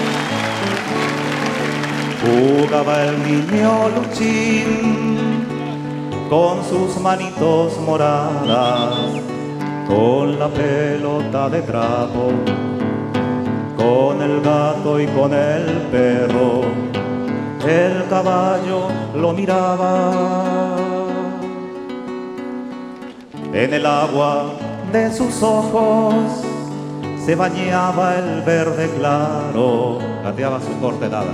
jugaba 2.25 3.03
el 3.03 3.23
niño 3.23 3.89
Luchín 3.95 5.45
con 6.29 6.63
sus 6.63 6.99
manitos 6.99 7.79
moradas, 7.81 8.95
con 9.87 10.39
la 10.39 10.47
pelota 10.47 11.49
de 11.49 11.61
trapo, 11.61 12.31
con 13.77 14.21
el 14.21 14.41
gato 14.41 14.99
y 14.99 15.07
con 15.07 15.33
el 15.33 15.65
perro. 15.91 16.61
El 17.67 18.07
caballo 18.09 18.89
lo 19.15 19.33
miraba 19.33 20.75
en 23.53 23.73
el 23.73 23.85
agua 23.85 24.51
de 24.91 25.11
sus 25.11 25.41
ojos 25.41 26.43
se 27.25 27.35
bañaba 27.35 28.17
el 28.17 28.41
verde 28.41 28.87
claro, 28.97 29.97
gateaba 30.23 30.59
su 30.61 30.79
corta 30.79 31.07
edad, 31.07 31.25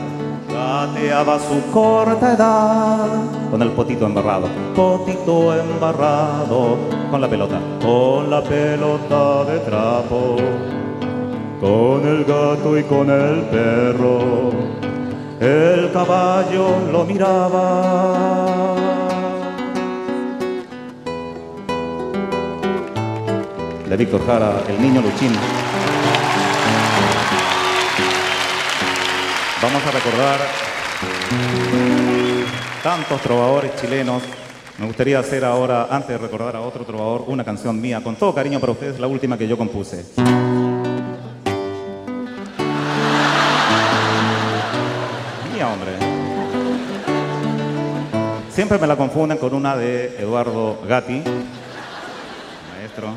gateaba 0.61 1.39
su 1.39 1.71
corta 1.71 2.33
edad, 2.33 3.07
con 3.49 3.61
el 3.61 3.69
potito 3.71 4.05
embarrado, 4.05 4.47
potito 4.75 5.53
embarrado, 5.55 6.77
con 7.09 7.21
la 7.21 7.27
pelota, 7.27 7.59
con 7.81 8.29
la 8.29 8.41
pelota 8.41 9.45
de 9.45 9.59
trapo, 9.59 10.37
con 11.59 12.07
el 12.07 12.23
gato 12.25 12.77
y 12.77 12.83
con 12.83 13.09
el 13.09 13.41
perro, 13.55 14.51
el 15.39 15.91
caballo 15.91 16.65
lo 16.91 17.05
miraba. 17.05 18.75
de 23.89 23.97
Víctor 23.97 24.25
Jara, 24.25 24.53
El 24.69 24.81
Niño 24.81 25.01
Luchín. 25.01 25.33
Vamos 29.61 29.85
a 29.85 29.91
recordar 29.91 30.39
tantos 32.81 33.21
trovadores 33.21 33.75
chilenos. 33.79 34.23
Me 34.79 34.87
gustaría 34.87 35.19
hacer 35.19 35.45
ahora, 35.45 35.87
antes 35.91 36.09
de 36.09 36.17
recordar 36.17 36.55
a 36.55 36.61
otro 36.61 36.83
trovador, 36.83 37.25
una 37.27 37.43
canción 37.43 37.79
mía, 37.79 38.01
con 38.03 38.15
todo 38.15 38.33
cariño 38.33 38.59
para 38.59 38.71
ustedes, 38.71 38.99
la 38.99 39.05
última 39.05 39.37
que 39.37 39.47
yo 39.47 39.55
compuse. 39.59 40.03
Mía, 45.53 45.67
hombre. 45.67 45.91
Siempre 48.49 48.79
me 48.79 48.87
la 48.87 48.95
confunden 48.95 49.37
con 49.37 49.53
una 49.53 49.77
de 49.77 50.17
Eduardo 50.17 50.81
Gatti, 50.87 51.21
maestro. 52.73 53.13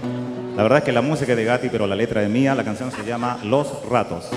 La 0.55 0.63
verdad 0.63 0.81
es 0.81 0.85
que 0.85 0.93
la 0.93 1.01
música 1.01 1.33
es 1.33 1.39
de 1.39 1.45
Gatti, 1.45 1.71
pero 1.71 1.87
la 1.87 1.97
letra 1.97 2.23
es 2.23 2.29
mía. 2.29 2.55
La 2.55 2.65
canción 2.65 2.93
se 2.93 3.03
llama 3.03 3.39
Los 3.43 3.89
Ratos. 3.89 4.29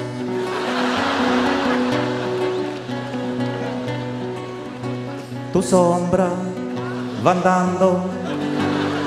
Tu 5.54 5.62
sombra 5.62 6.28
va 7.26 7.32
andando 7.32 8.02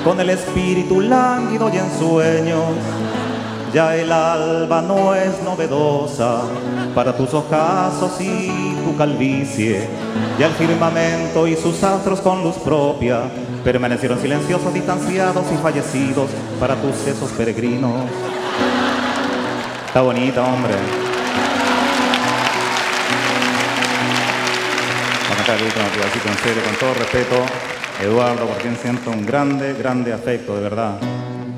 con 0.03 0.19
el 0.19 0.31
espíritu 0.31 0.99
lánguido 1.01 1.69
y 1.69 1.77
en 1.77 1.91
sueños. 1.99 2.63
Ya 3.73 3.95
el 3.95 4.11
alba 4.11 4.81
no 4.81 5.15
es 5.15 5.41
novedosa 5.43 6.41
para 6.93 7.15
tus 7.15 7.33
ojazos 7.33 8.19
y 8.19 8.75
tu 8.83 8.97
calvicie. 8.97 9.87
Ya 10.37 10.47
el 10.47 10.53
firmamento 10.53 11.47
y 11.47 11.55
sus 11.55 11.81
astros 11.83 12.19
con 12.19 12.43
luz 12.43 12.55
propia 12.55 13.21
permanecieron 13.63 14.19
silenciosos, 14.19 14.73
distanciados 14.73 15.45
y 15.53 15.57
fallecidos 15.57 16.29
para 16.59 16.75
tus 16.75 16.95
sesos 16.95 17.31
peregrinos. 17.31 18.01
Está 19.87 20.01
bonita, 20.01 20.43
hombre. 20.43 21.10
Pedacito 25.51 26.29
en 26.29 26.37
serio, 26.37 26.63
con 26.63 26.75
todo 26.75 26.93
respeto, 26.93 27.35
Eduardo, 28.01 28.45
por 28.45 28.55
quien 28.59 28.77
siento 28.77 29.09
un 29.09 29.25
grande, 29.25 29.73
grande 29.73 30.13
afecto, 30.13 30.55
de 30.55 30.61
verdad. 30.61 30.97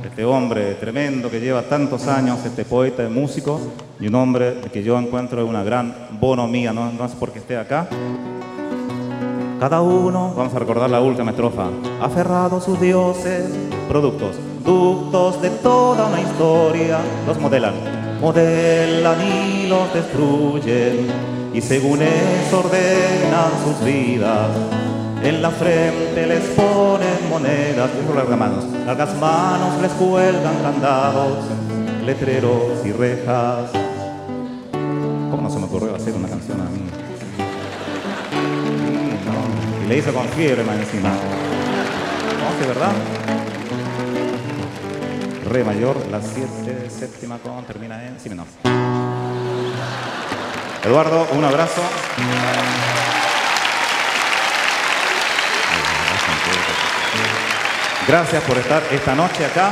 Este 0.04 0.26
hombre 0.26 0.74
tremendo 0.76 1.30
que 1.30 1.40
lleva 1.40 1.62
tantos 1.62 2.08
años, 2.08 2.44
este 2.44 2.66
poeta, 2.66 3.08
músico, 3.08 3.62
y 4.00 4.08
un 4.08 4.16
hombre 4.16 4.62
que 4.74 4.82
yo 4.82 4.98
encuentro 4.98 5.46
una 5.46 5.64
gran 5.64 6.08
bonomía, 6.20 6.74
no, 6.74 6.92
no 6.92 7.06
es 7.06 7.12
porque 7.12 7.38
esté 7.38 7.56
acá, 7.56 7.88
cada 9.60 9.82
uno, 9.82 10.34
vamos 10.36 10.56
a 10.56 10.60
recordar 10.60 10.90
la 10.90 11.00
última 11.00 11.30
estrofa, 11.30 11.68
aferrado 12.02 12.58
a 12.58 12.62
sus 12.62 12.82
dioses, 12.82 13.46
productos, 13.88 14.38
ductos 14.66 15.40
de 15.40 15.52
toda 15.52 16.08
una 16.08 16.20
historia, 16.20 16.98
los 17.28 17.40
modelan, 17.40 17.76
modelan 18.20 19.22
y 19.22 19.68
los 19.68 19.94
destruyen, 19.94 21.33
y 21.54 21.62
según 21.62 22.02
eso 22.02 22.60
ordenan 22.60 23.52
sus 23.64 23.86
vidas. 23.86 24.50
En 25.24 25.42
la 25.42 25.52
frente 25.52 26.28
les 26.28 26.44
ponen 26.50 27.30
monedas, 27.30 27.90
largas 28.14 28.38
manos, 28.38 28.66
largas 28.86 29.16
manos 29.18 29.82
les 29.82 29.92
cuelgan 29.94 30.56
candados, 30.62 31.46
letreros 32.06 32.86
y 32.86 32.92
rejas. 32.92 33.72
¿Cómo 35.32 35.44
no 35.44 35.50
se 35.50 35.60
me 35.60 35.66
ocurrió 35.66 35.96
hacer 35.96 36.14
una 36.14 36.28
canción 36.28 36.60
a 36.60 36.66
mí? 36.66 36.90
Y 39.86 39.88
le 39.88 39.98
hizo 39.98 40.14
con 40.14 40.28
fiebre 40.30 40.64
más 40.64 40.78
encima. 40.78 41.10
¿No? 41.10 42.60
¿De 42.60 42.68
verdad? 42.68 42.92
Re 45.50 45.64
mayor, 45.64 45.98
la 46.10 46.22
siete, 46.22 46.90
séptima 46.90 47.38
con, 47.38 47.64
termina 47.66 48.06
en 48.06 48.20
si 48.20 48.30
menor. 48.30 48.48
Eduardo, 50.84 51.28
un 51.32 51.46
abrazo. 51.46 51.82
Gracias 58.06 58.44
por 58.44 58.58
estar 58.58 58.84
esta 58.92 59.16
noche 59.16 59.46
acá. 59.46 59.72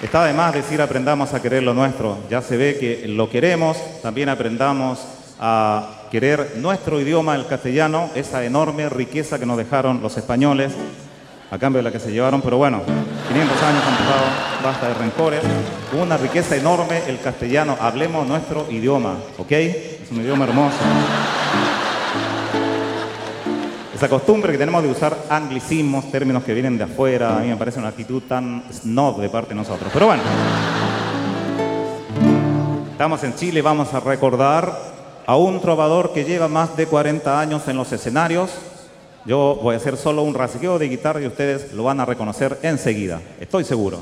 Está 0.00 0.24
de 0.24 0.32
más 0.32 0.54
decir 0.54 0.80
aprendamos 0.80 1.34
a 1.34 1.42
querer 1.42 1.64
lo 1.64 1.74
nuestro. 1.74 2.18
Ya 2.30 2.42
se 2.42 2.56
ve 2.56 2.78
que 2.78 3.08
lo 3.08 3.28
queremos, 3.28 3.76
también 4.02 4.28
aprendamos 4.28 5.00
a 5.40 6.06
querer 6.12 6.52
nuestro 6.58 7.00
idioma, 7.00 7.34
el 7.34 7.48
castellano, 7.48 8.08
esa 8.14 8.44
enorme 8.44 8.88
riqueza 8.88 9.40
que 9.40 9.46
nos 9.46 9.56
dejaron 9.56 10.00
los 10.00 10.16
españoles, 10.16 10.72
a 11.50 11.58
cambio 11.58 11.78
de 11.78 11.82
la 11.82 11.90
que 11.90 11.98
se 11.98 12.12
llevaron, 12.12 12.40
pero 12.40 12.56
bueno, 12.56 12.82
500 13.28 13.62
años 13.62 13.82
han 13.84 13.96
pasado, 13.96 14.24
basta 14.62 14.88
de 14.88 14.94
rencores, 14.94 15.40
una 16.00 16.16
riqueza 16.16 16.54
enorme 16.54 17.02
el 17.08 17.20
castellano, 17.20 17.76
hablemos 17.80 18.26
nuestro 18.28 18.70
idioma, 18.70 19.16
¿ok? 19.38 19.52
Un 20.10 20.20
idioma 20.20 20.44
hermoso. 20.44 20.76
Esa 23.94 24.08
costumbre 24.08 24.50
que 24.50 24.58
tenemos 24.58 24.82
de 24.82 24.90
usar 24.90 25.16
anglicismos, 25.28 26.10
términos 26.10 26.42
que 26.42 26.54
vienen 26.54 26.78
de 26.78 26.84
afuera, 26.84 27.36
a 27.36 27.40
mí 27.40 27.48
me 27.48 27.56
parece 27.56 27.78
una 27.78 27.88
actitud 27.88 28.22
tan 28.22 28.64
snob 28.72 29.20
de 29.20 29.28
parte 29.28 29.50
de 29.50 29.56
nosotros. 29.56 29.90
Pero 29.92 30.06
bueno, 30.06 30.22
estamos 32.90 33.22
en 33.24 33.34
Chile, 33.34 33.62
vamos 33.62 33.92
a 33.94 34.00
recordar 34.00 34.74
a 35.26 35.36
un 35.36 35.60
trovador 35.60 36.12
que 36.12 36.24
lleva 36.24 36.48
más 36.48 36.76
de 36.76 36.86
40 36.86 37.38
años 37.38 37.68
en 37.68 37.76
los 37.76 37.92
escenarios. 37.92 38.50
Yo 39.26 39.60
voy 39.62 39.74
a 39.74 39.76
hacer 39.76 39.96
solo 39.96 40.22
un 40.22 40.34
rasgueo 40.34 40.78
de 40.78 40.88
guitarra 40.88 41.20
y 41.20 41.26
ustedes 41.26 41.72
lo 41.72 41.84
van 41.84 42.00
a 42.00 42.04
reconocer 42.04 42.58
enseguida, 42.62 43.20
estoy 43.38 43.64
seguro. 43.64 44.00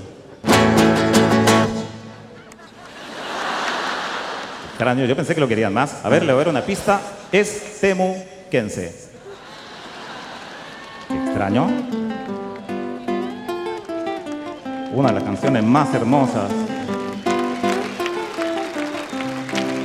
Extraño, 4.79 5.07
yo 5.07 5.17
pensé 5.17 5.35
que 5.35 5.41
lo 5.41 5.49
querían 5.49 5.75
más. 5.75 6.05
A 6.05 6.09
ver, 6.09 6.25
le 6.25 6.33
voy 6.33 6.41
a 6.41 6.45
dar 6.45 6.51
una 6.51 6.62
pista. 6.62 7.01
Es 7.33 7.81
temuquense. 7.81 8.95
Extraño. 11.11 11.69
Una 14.95 15.09
de 15.09 15.14
las 15.14 15.25
canciones 15.25 15.64
más 15.64 15.93
hermosas 15.95 16.51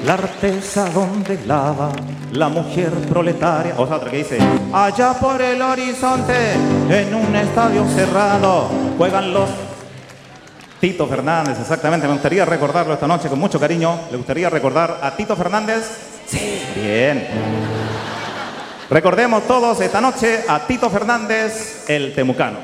La 0.06 0.14
artesa 0.14 0.88
donde 0.92 1.44
lava 1.48 1.92
la 2.32 2.50
mujer 2.50 2.92
proletaria. 3.10 3.74
O 3.78 3.88
sea, 3.88 3.96
otra 3.96 4.12
que 4.12 4.18
dice, 4.18 4.38
allá 4.72 5.14
por 5.20 5.42
el 5.42 5.60
horizonte, 5.60 6.54
en 6.90 7.16
un 7.16 7.36
estadio 7.36 7.84
cerrado, 7.96 8.70
juegan 9.00 9.34
los 9.34 9.50
Tito 10.84 11.08
Fernández, 11.08 11.58
exactamente. 11.62 12.08
Me 12.08 12.14
gustaría 12.14 12.44
recordarlo 12.44 12.96
esta 12.96 13.08
noche 13.08 13.30
con 13.30 13.40
mucho 13.40 13.58
cariño. 13.58 14.02
¿Le 14.12 14.18
gustaría 14.18 14.50
recordar 14.50 15.00
a 15.02 15.12
Tito 15.16 15.34
Fernández? 15.34 15.82
Sí. 16.28 16.62
Bien. 16.76 17.26
Recordemos 18.90 19.48
todos 19.48 19.80
esta 19.80 20.02
noche 20.02 20.44
a 20.46 20.60
Tito 20.68 20.90
Fernández, 20.90 21.90
el 21.90 22.14
temucano. 22.14 22.58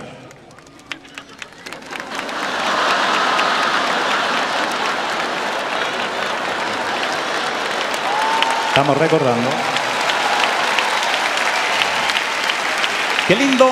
Estamos 8.68 8.98
recordando. 8.98 9.50
Qué 13.30 13.36
lindo, 13.38 13.70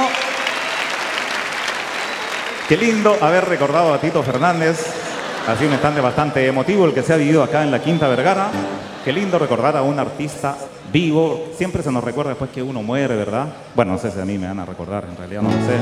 qué 2.68 2.78
lindo 2.78 3.16
haber 3.22 3.46
recordado 3.46 3.94
a 3.94 4.00
Tito 4.00 4.22
Fernández. 4.24 4.86
Ha 5.48 5.56
sido 5.56 5.68
un 5.68 5.74
instante 5.74 6.02
bastante 6.02 6.46
emotivo 6.46 6.86
el 6.86 6.94
que 6.94 7.02
se 7.02 7.14
ha 7.14 7.18
vivido 7.18 7.42
acá 7.42 7.64
en 7.64 7.72
la 7.72 7.82
Quinta 7.82 8.08
Vergara. 8.08 8.50
Qué 9.06 9.14
lindo 9.14 9.40
recordar 9.40 9.78
a 9.78 9.82
un 9.82 9.98
artista 9.98 10.58
vivo. 10.92 11.48
Siempre 11.58 11.82
se 11.82 11.92
nos 11.92 12.04
recuerda 12.04 12.32
después 12.32 12.52
que 12.52 12.62
uno 12.62 12.84
muere, 12.84 13.16
¿verdad? 13.16 13.48
Bueno, 13.74 13.94
no 13.94 13.98
sé 13.98 14.12
si 14.12 14.20
a 14.20 14.26
mí 14.26 14.38
me 14.38 14.48
van 14.48 14.60
a 14.60 14.66
recordar, 14.66 15.06
en 15.10 15.16
realidad 15.16 15.42
no 15.42 15.50
lo 15.50 15.56
sé. 15.66 15.78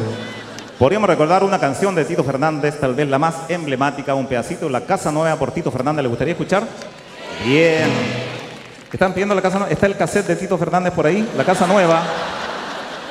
Podríamos 0.77 1.09
recordar 1.09 1.43
una 1.43 1.57
canción 1.57 1.95
de 1.95 2.05
Tito 2.05 2.23
Fernández, 2.23 2.79
tal 2.79 2.93
vez 2.93 3.07
la 3.07 3.17
más 3.17 3.49
emblemática, 3.49 4.13
un 4.13 4.27
pedacito, 4.27 4.69
La 4.69 4.81
Casa 4.81 5.11
Nueva 5.11 5.37
por 5.37 5.51
Tito 5.51 5.71
Fernández. 5.71 6.03
¿Le 6.03 6.09
gustaría 6.09 6.33
escuchar? 6.33 6.63
Bien. 7.45 7.89
¿Están 8.91 9.13
pidiendo 9.13 9.33
la 9.33 9.41
casa 9.41 9.57
nueva? 9.57 9.73
¿Está 9.73 9.87
el 9.87 9.97
cassette 9.97 10.27
de 10.27 10.35
Tito 10.35 10.57
Fernández 10.57 10.93
por 10.93 11.07
ahí? 11.07 11.27
La 11.35 11.43
casa 11.43 11.65
nueva. 11.65 12.03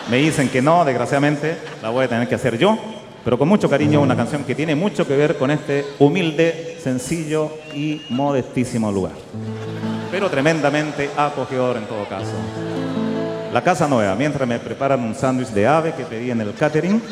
Me 0.08 0.18
dicen 0.18 0.48
que 0.48 0.62
no, 0.62 0.84
desgraciadamente, 0.84 1.58
la 1.82 1.88
voy 1.90 2.04
a 2.04 2.08
tener 2.08 2.28
que 2.28 2.36
hacer 2.36 2.56
yo. 2.56 2.78
Pero 3.24 3.38
con 3.38 3.48
mucho 3.48 3.70
cariño, 3.70 4.02
una 4.02 4.14
canción 4.14 4.44
que 4.44 4.54
tiene 4.54 4.74
mucho 4.74 5.06
que 5.06 5.16
ver 5.16 5.38
con 5.38 5.50
este 5.50 5.86
humilde, 5.98 6.78
sencillo 6.82 7.50
y 7.74 8.02
modestísimo 8.10 8.92
lugar. 8.92 9.14
Pero 10.10 10.28
tremendamente 10.28 11.10
acogedor 11.16 11.78
en 11.78 11.86
todo 11.86 12.06
caso. 12.06 12.32
La 13.52 13.62
casa 13.62 13.88
nueva, 13.88 14.14
mientras 14.14 14.46
me 14.46 14.58
preparan 14.58 15.00
un 15.02 15.14
sándwich 15.14 15.48
de 15.48 15.66
ave 15.66 15.94
que 15.94 16.04
pedí 16.04 16.30
en 16.30 16.42
el 16.42 16.52
catering 16.54 17.02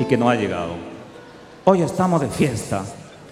y 0.00 0.04
que 0.04 0.16
no 0.16 0.28
ha 0.28 0.34
llegado. 0.34 0.72
Hoy 1.64 1.82
estamos 1.82 2.20
de 2.20 2.28
fiesta, 2.28 2.82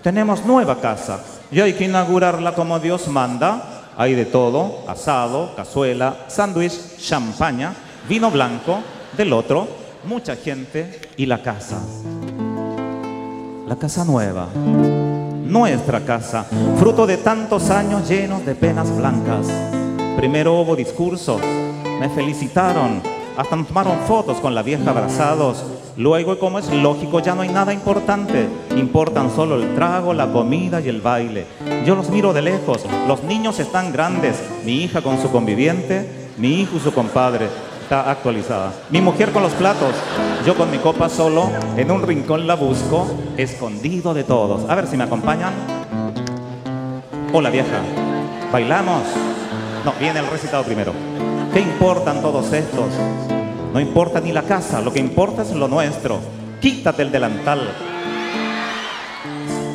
tenemos 0.02 0.44
nueva 0.44 0.80
casa 0.80 1.24
y 1.50 1.60
hay 1.60 1.72
que 1.72 1.84
inaugurarla 1.84 2.54
como 2.54 2.78
Dios 2.78 3.08
manda. 3.08 3.74
Hay 3.96 4.14
de 4.14 4.26
todo, 4.26 4.84
asado, 4.86 5.56
cazuela, 5.56 6.26
sándwich, 6.28 6.98
champaña, 6.98 7.74
vino 8.08 8.30
blanco, 8.30 8.78
del 9.16 9.32
otro, 9.32 9.66
mucha 10.04 10.36
gente 10.36 11.00
y 11.16 11.26
la 11.26 11.42
casa. 11.42 11.80
La 13.66 13.76
casa 13.76 14.04
nueva, 14.04 14.48
nuestra 14.54 16.00
casa, 16.04 16.46
fruto 16.78 17.06
de 17.06 17.18
tantos 17.18 17.70
años 17.70 18.08
llenos 18.08 18.44
de 18.46 18.54
penas 18.54 18.94
blancas. 18.96 19.46
Primero 20.16 20.60
hubo 20.60 20.74
discursos, 20.74 21.40
me 22.00 22.08
felicitaron, 22.08 23.02
hasta 23.36 23.56
tomaron 23.62 23.98
fotos 24.06 24.38
con 24.38 24.54
la 24.54 24.62
vieja 24.62 24.90
abrazados. 24.90 25.64
Luego, 25.96 26.38
como 26.38 26.58
es 26.58 26.72
lógico, 26.72 27.20
ya 27.20 27.34
no 27.34 27.42
hay 27.42 27.48
nada 27.48 27.72
importante. 27.72 28.48
Importan 28.76 29.30
solo 29.30 29.56
el 29.56 29.74
trago, 29.74 30.14
la 30.14 30.32
comida 30.32 30.80
y 30.80 30.88
el 30.88 31.00
baile. 31.00 31.46
Yo 31.84 31.94
los 31.94 32.08
miro 32.08 32.32
de 32.32 32.42
lejos. 32.42 32.84
Los 33.06 33.22
niños 33.24 33.58
están 33.58 33.92
grandes. 33.92 34.36
Mi 34.64 34.82
hija 34.82 35.02
con 35.02 35.20
su 35.20 35.30
conviviente, 35.30 36.30
mi 36.36 36.60
hijo 36.60 36.76
y 36.76 36.80
su 36.80 36.92
compadre. 36.92 37.48
Está 37.88 38.10
actualizada. 38.10 38.70
Mi 38.90 39.00
mujer 39.00 39.32
con 39.32 39.42
los 39.42 39.54
platos. 39.54 39.94
Yo 40.44 40.54
con 40.54 40.70
mi 40.70 40.76
copa 40.76 41.08
solo. 41.08 41.48
En 41.74 41.90
un 41.90 42.02
rincón 42.02 42.46
la 42.46 42.54
busco, 42.54 43.06
escondido 43.38 44.12
de 44.12 44.24
todos. 44.24 44.68
A 44.68 44.74
ver 44.74 44.86
si 44.86 44.98
me 44.98 45.04
acompañan. 45.04 45.54
Hola 47.32 47.48
vieja. 47.48 47.80
¿Bailamos? 48.52 49.04
No, 49.86 49.94
viene 49.98 50.20
el 50.20 50.26
recitado 50.26 50.64
primero. 50.64 50.92
¿Qué 51.54 51.60
importan 51.60 52.20
todos 52.20 52.52
estos? 52.52 52.90
No 53.72 53.80
importa 53.80 54.20
ni 54.20 54.32
la 54.32 54.42
casa, 54.42 54.82
lo 54.82 54.92
que 54.92 55.00
importa 55.00 55.40
es 55.40 55.52
lo 55.52 55.66
nuestro. 55.66 56.18
Quítate 56.60 57.00
el 57.00 57.10
delantal. 57.10 57.70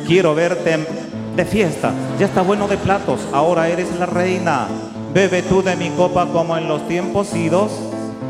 Quiero 0.06 0.36
verte 0.36 0.86
de 1.34 1.44
fiesta. 1.44 1.90
Ya 2.20 2.26
está 2.26 2.42
bueno 2.42 2.68
de 2.68 2.76
platos, 2.76 3.26
ahora 3.32 3.68
eres 3.68 3.92
la 3.98 4.06
reina. 4.06 4.68
Bebe 5.12 5.42
tú 5.42 5.64
de 5.64 5.74
mi 5.74 5.90
copa 5.90 6.26
como 6.26 6.56
en 6.56 6.68
los 6.68 6.86
tiempos 6.86 7.34
idos 7.34 7.72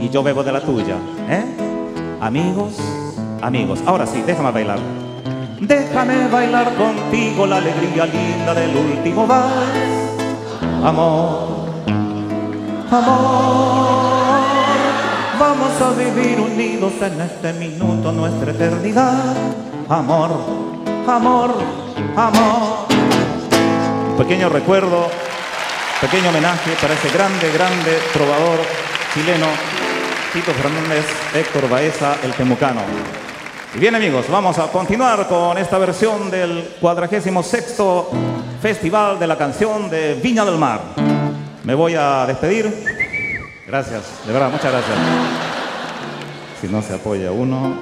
y 0.01 0.09
yo 0.09 0.23
bebo 0.23 0.43
de 0.43 0.53
la 0.53 0.61
tuya. 0.61 0.97
¿Eh? 1.29 1.45
Amigos, 2.21 2.75
amigos. 3.43 3.81
Ahora 3.87 4.07
sí, 4.07 4.23
déjame 4.27 4.51
bailar. 4.51 4.79
Déjame 5.61 6.29
bailar 6.29 6.75
contigo 6.75 7.47
la 7.47 7.57
alegría 7.57 8.07
linda 8.07 8.55
del 8.55 8.77
último 8.77 9.27
vals. 9.27 10.15
Amor, 10.85 11.71
amor, 12.91 14.43
vamos 15.39 15.81
a 15.81 15.91
vivir 15.97 16.41
unidos 16.41 16.93
en 17.01 17.21
este 17.23 17.53
minuto 17.55 18.13
nuestra 18.13 18.51
eternidad. 18.51 19.35
Amor, 19.89 20.31
amor, 21.07 21.55
amor. 22.17 22.87
Pequeño 24.19 24.51
recuerdo, 24.51 25.09
pequeño 26.01 26.29
homenaje 26.29 26.73
para 26.81 26.95
ese 26.95 27.09
grande, 27.09 27.51
grande 27.53 27.99
trovador 28.13 28.59
chileno, 29.15 29.47
Tito 30.35 30.53
Fernández, 30.53 31.07
Héctor 31.33 31.69
Baeza, 31.69 32.17
el 32.25 32.33
temucano. 32.33 32.81
Y 33.73 33.79
bien 33.79 33.95
amigos, 33.95 34.27
vamos 34.29 34.59
a 34.59 34.67
continuar 34.67 35.29
con 35.29 35.57
esta 35.57 35.79
versión 35.79 36.29
del 36.29 36.75
46 36.81 37.63
Festival 38.61 39.21
de 39.21 39.29
la 39.29 39.39
Canción 39.39 39.89
de 39.89 40.15
Viña 40.15 40.45
del 40.45 40.59
Mar. 40.59 40.81
Me 41.63 41.77
voy 41.77 41.95
a 41.95 42.27
despedir. 42.27 42.69
Gracias, 43.65 44.27
de 44.27 44.33
verdad, 44.33 44.51
muchas 44.51 44.73
gracias. 44.73 44.99
Si 46.61 46.67
no 46.67 46.83
se 46.83 46.95
apoya 46.95 47.31
uno. 47.31 47.77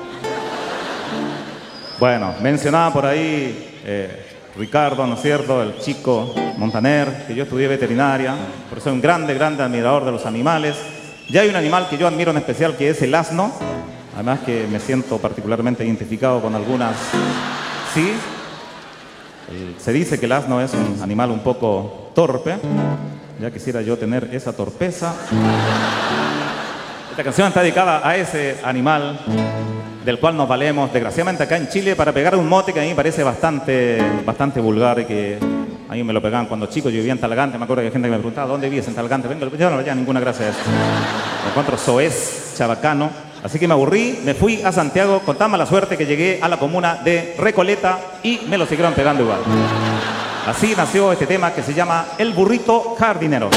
Bueno, 1.99 2.35
mencionaba 2.43 2.93
por 2.93 3.07
ahí 3.07 3.81
eh, 3.87 4.27
Ricardo, 4.59 5.07
¿no 5.07 5.15
es 5.15 5.23
cierto? 5.23 5.62
El 5.62 5.79
chico 5.79 6.35
Montaner, 6.59 7.25
que 7.27 7.35
yo 7.35 7.45
estudié 7.45 7.67
veterinaria, 7.67 8.35
por 8.69 8.77
eso 8.77 8.91
soy 8.91 8.93
un 8.93 9.01
grande, 9.01 9.33
grande 9.33 9.62
admirador 9.62 10.05
de 10.05 10.12
los 10.12 10.27
animales. 10.27 10.77
Ya 11.33 11.40
hay 11.40 11.49
un 11.49 11.57
animal 11.57 11.88
que 11.88 11.97
yo 11.97 12.07
admiro 12.07 12.31
en 12.31 12.37
especial 12.37 12.77
que 12.77 12.90
es 12.90 13.01
el 13.01 13.14
asno, 13.14 13.51
además 14.14 14.40
que 14.40 14.66
me 14.71 14.79
siento 14.79 15.16
particularmente 15.16 15.83
identificado 15.83 16.42
con 16.42 16.55
algunas. 16.55 16.95
Sí, 17.95 18.12
se 19.79 19.92
dice 19.95 20.21
que 20.21 20.27
el 20.27 20.33
asno 20.33 20.61
es 20.61 20.75
un 20.75 21.03
animal 21.03 21.31
un 21.31 21.38
poco 21.38 22.11
torpe, 22.14 22.57
ya 23.40 23.51
quisiera 23.51 23.81
yo 23.81 23.97
tener 23.97 24.29
esa 24.31 24.53
torpeza. 24.53 25.14
Esta 27.12 27.25
canción 27.25 27.49
está 27.49 27.62
dedicada 27.62 28.07
a 28.07 28.14
ese 28.14 28.59
animal 28.62 29.18
del 30.05 30.21
cual 30.21 30.37
nos 30.37 30.47
valemos, 30.47 30.92
desgraciadamente 30.92 31.45
acá 31.45 31.57
en 31.57 31.71
Chile, 31.71 31.97
para 31.97 32.12
pegar 32.12 32.37
un 32.37 32.47
mote 32.47 32.75
que 32.75 32.81
a 32.81 32.83
mí 32.83 32.92
parece 32.92 33.23
bastante, 33.23 34.03
bastante 34.27 34.61
vulgar 34.61 35.01
y 35.01 35.07
que 35.07 35.38
a 35.92 35.94
mí 35.94 36.02
me 36.05 36.14
lo 36.14 36.22
pegaban 36.22 36.46
cuando 36.46 36.64
chico, 36.66 36.88
yo 36.88 36.96
vivía 36.96 37.12
en 37.12 37.18
Talagante, 37.18 37.59
me 37.59 37.64
acuerdo 37.64 37.83
que 37.83 37.88
hay 37.88 37.92
gente 37.92 38.09
que 38.09 38.12
me 38.12 38.16
preguntaba, 38.16 38.48
¿dónde 38.48 38.70
vives 38.70 38.88
en 38.88 38.94
Talagante? 38.94 39.28
Venga, 39.28 39.46
yo 39.55 39.68
no 39.68 39.83
ya 39.83 39.94
ninguna 39.94 40.20
gracia 40.20 40.46
a 40.46 40.48
eso. 40.48 40.59
Me 41.44 41.50
encuentro 41.50 41.76
soez, 41.76 42.55
chabacano, 42.57 43.11
así 43.44 43.59
que 43.59 43.68
me 43.68 43.74
aburrí, 43.74 44.20
me 44.24 44.33
fui 44.33 44.62
a 44.62 44.72
Santiago 44.72 45.20
con 45.20 45.37
tan 45.37 45.50
mala 45.50 45.66
suerte 45.66 45.98
que 45.98 46.07
llegué 46.07 46.38
a 46.40 46.48
la 46.48 46.59
comuna 46.59 46.94
de 47.05 47.35
Recoleta 47.38 47.98
y 48.22 48.40
me 48.48 48.57
lo 48.57 48.64
siguieron 48.64 48.94
pegando 48.94 49.22
igual. 49.22 49.40
Así 50.46 50.72
nació 50.74 51.12
este 51.12 51.26
tema 51.26 51.52
que 51.52 51.62
se 51.62 51.74
llama 51.74 52.07
El 52.16 52.33
burrito 52.33 52.96
jardinero. 52.98 53.50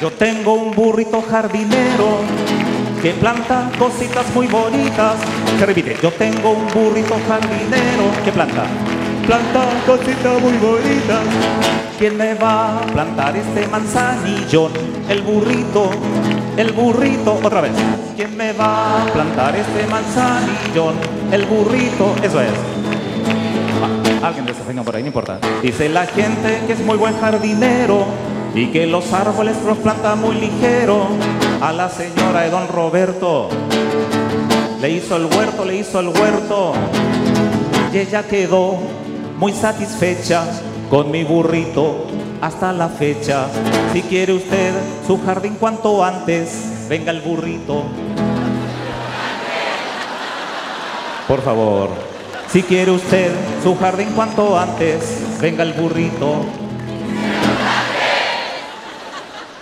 Yo 0.00 0.10
tengo 0.10 0.54
un 0.54 0.74
burrito 0.74 1.22
jardinero 1.22 2.18
que 3.00 3.12
planta 3.12 3.70
cositas 3.78 4.26
muy 4.34 4.48
bonitas. 4.48 5.14
Se 5.56 5.64
repite, 5.64 5.96
yo 6.02 6.10
tengo 6.10 6.50
un 6.50 6.66
burrito 6.66 7.14
jardinero 7.28 8.10
que 8.24 8.32
planta. 8.32 8.64
Planta 9.26 9.64
cositas 9.84 10.40
muy 10.40 10.52
bonitas. 10.58 11.24
¿Quién 11.98 12.16
me 12.16 12.34
va 12.34 12.78
a 12.78 12.80
plantar 12.82 13.36
este 13.36 13.66
manzanillo? 13.66 14.70
El 15.08 15.22
burrito, 15.22 15.90
el 16.56 16.72
burrito, 16.72 17.40
otra 17.42 17.60
vez. 17.62 17.72
¿Quién 18.14 18.36
me 18.36 18.52
va 18.52 19.02
a 19.02 19.06
plantar 19.06 19.56
este 19.56 19.84
manzanillo? 19.88 20.92
El 21.32 21.44
burrito, 21.46 22.14
eso 22.22 22.40
es. 22.40 22.50
Ah, 23.82 24.26
Alguien 24.28 24.46
desafina 24.46 24.84
por 24.84 24.94
ahí, 24.94 25.02
no 25.02 25.08
importa. 25.08 25.40
Dice 25.60 25.88
la 25.88 26.06
gente 26.06 26.60
que 26.68 26.74
es 26.74 26.80
muy 26.84 26.96
buen 26.96 27.18
jardinero 27.18 28.04
y 28.54 28.68
que 28.68 28.86
los 28.86 29.12
árboles 29.12 29.56
los 29.66 29.78
planta 29.78 30.14
muy 30.14 30.36
ligero. 30.36 31.08
A 31.60 31.72
la 31.72 31.88
señora 31.88 32.42
de 32.42 32.50
don 32.50 32.68
Roberto 32.68 33.48
le 34.80 34.90
hizo 34.90 35.16
el 35.16 35.24
huerto, 35.24 35.64
le 35.64 35.76
hizo 35.78 35.98
el 35.98 36.08
huerto 36.08 36.74
y 37.92 37.98
ella 37.98 38.22
quedó 38.24 38.78
muy 39.38 39.52
satisfecha 39.52 40.44
con 40.90 41.10
mi 41.10 41.24
burrito 41.24 42.06
hasta 42.40 42.72
la 42.72 42.88
fecha. 42.88 43.46
Si 43.92 44.02
quiere 44.02 44.32
usted 44.32 44.72
su 45.06 45.22
jardín 45.24 45.56
cuanto 45.58 46.04
antes, 46.04 46.86
venga 46.88 47.10
el 47.10 47.20
burrito. 47.20 47.84
Por 51.28 51.42
favor, 51.42 51.90
si 52.48 52.62
quiere 52.62 52.92
usted 52.92 53.32
su 53.62 53.76
jardín 53.76 54.10
cuanto 54.14 54.58
antes, 54.58 55.40
venga 55.40 55.62
el 55.64 55.72
burrito. 55.72 56.44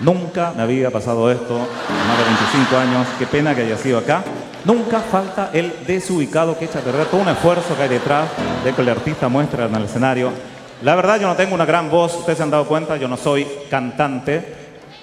Nunca 0.00 0.52
me 0.54 0.62
había 0.62 0.90
pasado 0.90 1.30
esto, 1.30 1.54
más 1.54 2.18
de 2.18 2.24
25 2.24 2.76
años, 2.76 3.06
qué 3.18 3.26
pena 3.26 3.54
que 3.54 3.62
haya 3.62 3.78
sido 3.78 3.98
acá. 3.98 4.22
Nunca 4.64 5.00
falta 5.00 5.50
el 5.52 5.84
desubicado 5.86 6.58
que 6.58 6.64
echa 6.64 6.78
a 6.78 6.82
perder 6.82 7.06
todo 7.06 7.20
un 7.20 7.28
esfuerzo 7.28 7.76
que 7.76 7.82
hay 7.82 7.88
detrás 7.90 8.30
de 8.64 8.72
que 8.72 8.80
el 8.80 8.88
artista 8.88 9.28
muestra 9.28 9.66
en 9.66 9.74
el 9.74 9.84
escenario. 9.84 10.32
La 10.80 10.94
verdad 10.94 11.20
yo 11.20 11.28
no 11.28 11.36
tengo 11.36 11.54
una 11.54 11.66
gran 11.66 11.90
voz, 11.90 12.14
ustedes 12.14 12.38
se 12.38 12.44
han 12.44 12.50
dado 12.50 12.66
cuenta, 12.66 12.96
yo 12.96 13.06
no 13.06 13.18
soy 13.18 13.46
cantante, 13.70 14.54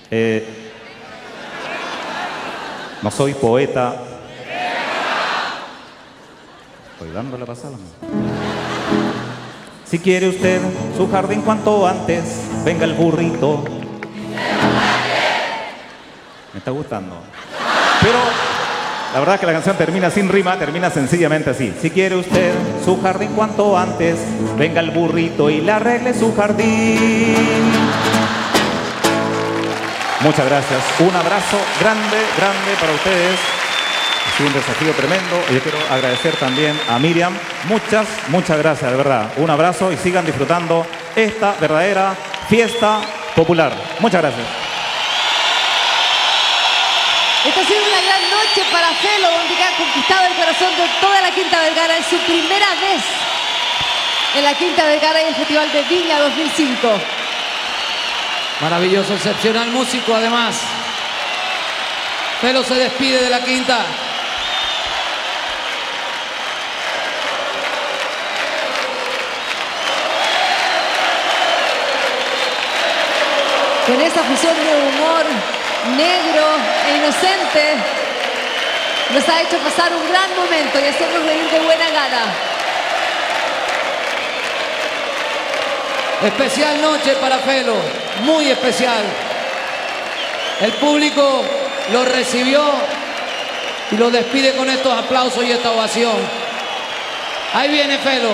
eh, 0.09 0.71
no 3.03 3.11
soy 3.11 3.35
poeta. 3.35 3.95
Estoy 6.93 7.11
dando 7.11 7.37
la 7.37 7.45
pasada. 7.45 7.77
Si 9.85 9.99
quiere 9.99 10.29
usted 10.29 10.59
su 10.97 11.09
jardín 11.11 11.41
cuanto 11.41 11.85
antes, 11.87 12.47
venga 12.65 12.85
el 12.85 12.93
burrito. 12.93 13.63
Me 16.53 16.57
está 16.57 16.71
gustando. 16.71 17.17
Pero 18.01 18.50
la 19.13 19.19
verdad 19.19 19.35
es 19.35 19.41
que 19.41 19.47
la 19.47 19.53
canción 19.53 19.75
termina 19.75 20.09
sin 20.09 20.29
rima, 20.29 20.57
termina 20.57 20.89
sencillamente 20.89 21.49
así. 21.49 21.73
Si 21.81 21.89
quiere 21.89 22.15
usted 22.15 22.53
su 22.83 23.01
jardín 23.01 23.31
cuanto 23.35 23.77
antes, 23.77 24.17
venga 24.57 24.79
el 24.79 24.91
burrito 24.91 25.49
y 25.49 25.59
le 25.59 25.71
arregle 25.71 26.13
su 26.13 26.33
jardín. 26.33 27.35
Muchas 30.21 30.45
gracias. 30.45 30.79
Un 30.99 31.13
abrazo 31.13 31.57
grande, 31.79 32.17
grande 32.37 32.71
para 32.79 32.93
ustedes. 32.93 33.39
sido 34.37 34.47
un 34.47 34.53
desafío 34.53 34.93
tremendo. 34.93 35.43
Y 35.49 35.55
yo 35.55 35.59
quiero 35.59 35.77
agradecer 35.89 36.35
también 36.37 36.79
a 36.87 36.97
Miriam. 36.97 37.33
Muchas, 37.67 38.07
muchas 38.29 38.57
gracias, 38.59 38.91
de 38.91 38.97
verdad. 38.97 39.33
Un 39.37 39.49
abrazo 39.49 39.91
y 39.91 39.97
sigan 39.97 40.25
disfrutando 40.25 40.85
esta 41.15 41.55
verdadera 41.59 42.15
fiesta 42.47 43.01
popular. 43.35 43.73
Muchas 43.99 44.21
gracias. 44.21 44.47
Noche 48.51 48.69
para 48.71 48.87
Felo, 48.95 49.29
donde 49.31 49.63
ha 49.63 49.77
conquistado 49.77 50.25
el 50.25 50.33
corazón 50.33 50.75
de 50.75 50.87
toda 50.99 51.21
la 51.21 51.31
Quinta 51.31 51.59
Vergara. 51.59 51.97
Es 51.97 52.05
su 52.07 52.17
primera 52.17 52.67
vez 52.81 53.01
en 54.35 54.43
la 54.43 54.53
Quinta 54.55 54.85
Vergara 54.85 55.21
y 55.21 55.27
el 55.27 55.35
Festival 55.35 55.71
de 55.71 55.83
Viña 55.83 56.19
2005. 56.19 57.01
Maravilloso, 58.61 59.13
excepcional 59.13 59.69
músico 59.69 60.13
además. 60.15 60.55
Felo 62.41 62.63
se 62.63 62.75
despide 62.75 63.23
de 63.23 63.29
la 63.29 63.41
quinta. 63.41 63.85
Con 73.87 74.01
esa 74.01 74.23
fusión 74.23 74.55
de 74.55 74.61
humor 74.61 75.25
negro 75.95 76.45
e 76.87 76.97
inocente, 76.97 78.00
nos 79.13 79.27
ha 79.27 79.41
hecho 79.41 79.57
pasar 79.57 79.93
un 79.93 80.07
gran 80.09 80.35
momento 80.35 80.79
y 80.79 80.87
hacernos 80.87 81.25
reír 81.25 81.49
de 81.49 81.59
buena 81.59 81.89
gana. 81.89 82.23
Especial 86.23 86.81
noche 86.81 87.15
para 87.15 87.39
Felo, 87.39 87.75
muy 88.21 88.49
especial. 88.49 89.03
El 90.61 90.71
público 90.73 91.43
lo 91.91 92.05
recibió 92.05 92.61
y 93.91 93.97
lo 93.97 94.11
despide 94.11 94.55
con 94.55 94.69
estos 94.69 94.93
aplausos 94.93 95.43
y 95.43 95.51
esta 95.51 95.71
ovación. 95.71 96.15
Ahí 97.53 97.69
viene 97.69 97.97
Felo. 97.97 98.29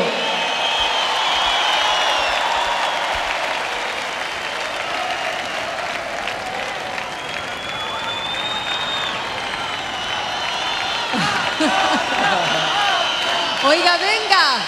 Oiga, 13.68 13.98
venga. 13.98 14.64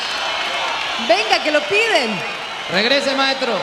Venga, 1.07 1.41
que 1.41 1.51
lo 1.51 1.61
piden. 1.61 2.19
Regrese, 2.69 3.15
maestro. 3.15 3.53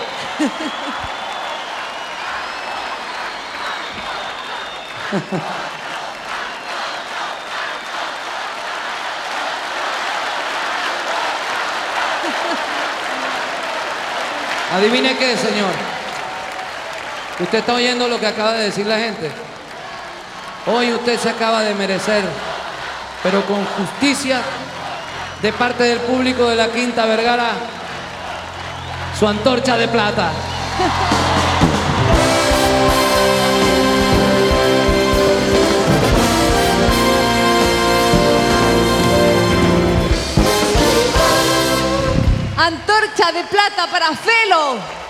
Adivine 14.74 15.18
qué, 15.18 15.36
señor. 15.36 15.72
Usted 17.40 17.58
está 17.58 17.74
oyendo 17.74 18.08
lo 18.08 18.18
que 18.18 18.26
acaba 18.26 18.52
de 18.54 18.64
decir 18.64 18.86
la 18.86 18.96
gente. 18.96 19.30
Hoy 20.64 20.94
usted 20.94 21.20
se 21.20 21.28
acaba 21.28 21.60
de 21.60 21.74
merecer, 21.74 22.24
pero 23.22 23.44
con 23.44 23.62
justicia 23.66 24.40
de 25.42 25.52
parte 25.52 25.84
del 25.84 25.98
público 26.00 26.48
de 26.48 26.56
la 26.56 26.68
Quinta 26.68 27.04
Vergara, 27.06 27.52
su 29.18 29.26
antorcha 29.26 29.76
de 29.76 29.88
plata. 29.88 30.32
Antorcha 42.58 43.32
de 43.32 43.44
plata 43.44 43.86
para 43.90 44.06
Felo. 44.14 45.05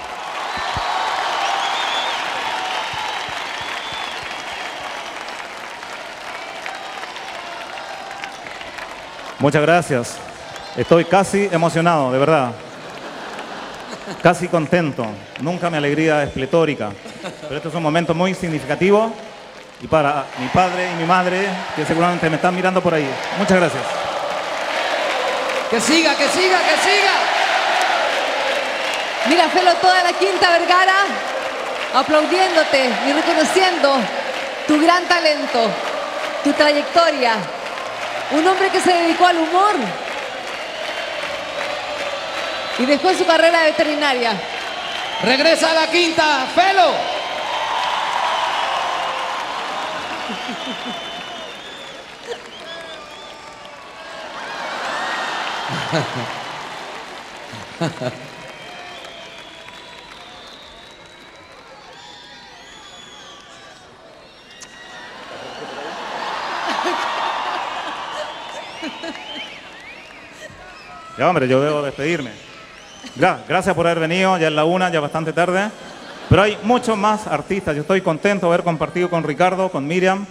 Muchas 9.39 9.63
gracias. 9.63 10.17
Estoy 10.77 11.05
casi 11.05 11.49
emocionado, 11.53 12.13
de 12.13 12.19
verdad. 12.19 12.53
Casi 14.23 14.49
contento. 14.49 15.07
Nunca 15.41 15.69
mi 15.69 15.77
alegría 15.77 16.23
es 16.23 16.31
pletórica. 16.31 16.91
Pero 17.43 17.57
este 17.57 17.69
es 17.69 17.75
un 17.75 17.83
momento 17.83 18.15
muy 18.15 18.35
significativo. 18.35 19.13
Y 19.83 19.87
para 19.87 20.25
mi 20.39 20.49
padre 20.49 20.91
y 20.93 20.95
mi 20.97 21.05
madre, 21.05 21.47
que 21.75 21.85
seguramente 21.85 22.31
me 22.31 22.37
están 22.37 22.55
mirando 22.55 22.81
por 22.81 22.95
ahí. 22.95 23.09
Muchas 23.39 23.59
gracias. 23.59 23.83
Que 25.71 25.81
siga, 25.81 26.15
que 26.15 26.29
siga, 26.29 26.59
que 26.59 26.77
siga. 26.83 27.13
Mira, 29.29 29.49
Felo, 29.49 29.75
toda 29.75 30.03
la 30.03 30.13
Quinta 30.13 30.51
Vergara 30.51 30.95
aplaudiéndote 31.95 32.91
y 33.09 33.13
reconociendo 33.13 33.99
tu 34.67 34.81
gran 34.81 35.05
talento, 35.05 35.71
tu 36.45 36.53
trayectoria. 36.53 37.35
Un 38.33 38.47
hombre 38.47 38.71
que 38.71 38.81
se 38.81 38.93
dedicó 38.93 39.27
al 39.27 39.39
humor 39.39 39.77
y 42.79 42.87
dejó 42.87 43.15
su 43.15 43.25
carrera 43.25 43.61
de 43.61 43.71
veterinaria. 43.71 44.33
Regresa 45.23 45.71
a 45.71 45.75
la 45.75 45.87
quinta, 45.91 46.47
Felo. 46.55 46.93
Ya, 71.19 71.29
hombre, 71.29 71.49
yo 71.49 71.61
debo 71.61 71.83
despedirme. 71.83 72.31
Gra- 73.19 73.39
gracias 73.49 73.75
por 73.75 73.87
haber 73.87 74.01
venido, 74.01 74.37
ya 74.39 74.49
es 74.49 74.53
la 74.53 74.65
una, 74.65 74.91
ya 74.91 75.01
bastante 75.01 75.33
tarde. 75.33 75.71
Pero 76.29 76.43
hay 76.43 76.59
muchos 76.63 76.97
más 76.97 77.27
artistas. 77.27 77.75
Yo 77.75 77.83
estoy 77.83 78.01
contento 78.01 78.47
de 78.47 78.55
haber 78.55 78.65
compartido 78.65 79.09
con 79.09 79.23
Ricardo, 79.23 79.71
con 79.71 79.87
Miriam, 79.87 80.27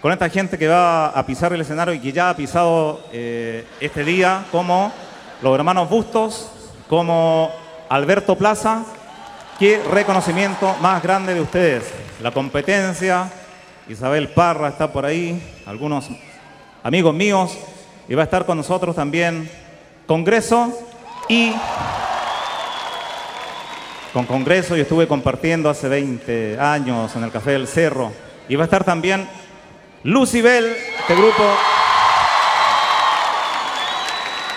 con 0.00 0.12
esta 0.12 0.28
gente 0.28 0.56
que 0.58 0.68
va 0.68 1.06
a 1.08 1.26
pisar 1.26 1.52
el 1.52 1.60
escenario 1.60 1.94
y 1.94 1.98
que 1.98 2.12
ya 2.12 2.30
ha 2.30 2.36
pisado 2.36 3.00
eh, 3.12 3.64
este 3.80 4.04
día, 4.04 4.44
como 4.52 4.92
los 5.42 5.54
hermanos 5.54 5.88
Bustos, 5.88 6.50
como 6.88 7.50
Alberto 7.88 8.36
Plaza. 8.36 8.84
Qué 9.58 9.82
reconocimiento 9.90 10.74
más 10.80 11.02
grande 11.02 11.34
de 11.34 11.40
ustedes. 11.40 11.84
La 12.22 12.30
competencia, 12.30 13.30
Isabel 13.88 14.28
Parra 14.28 14.68
está 14.68 14.92
por 14.92 15.04
ahí, 15.04 15.42
algunos 15.66 16.08
amigos 16.82 17.14
míos, 17.14 17.58
y 18.08 18.14
va 18.14 18.22
a 18.22 18.24
estar 18.24 18.46
con 18.46 18.56
nosotros 18.56 18.96
también 18.96 19.50
Congreso 20.10 20.76
y 21.28 21.54
con 24.12 24.26
Congreso 24.26 24.74
yo 24.74 24.82
estuve 24.82 25.06
compartiendo 25.06 25.70
hace 25.70 25.88
20 25.88 26.58
años 26.58 27.14
en 27.14 27.22
el 27.22 27.30
Café 27.30 27.52
del 27.52 27.68
Cerro. 27.68 28.10
Y 28.48 28.56
va 28.56 28.62
a 28.62 28.64
estar 28.64 28.82
también 28.82 29.28
Lucibel, 30.02 30.64
este 30.98 31.14
grupo. 31.14 31.44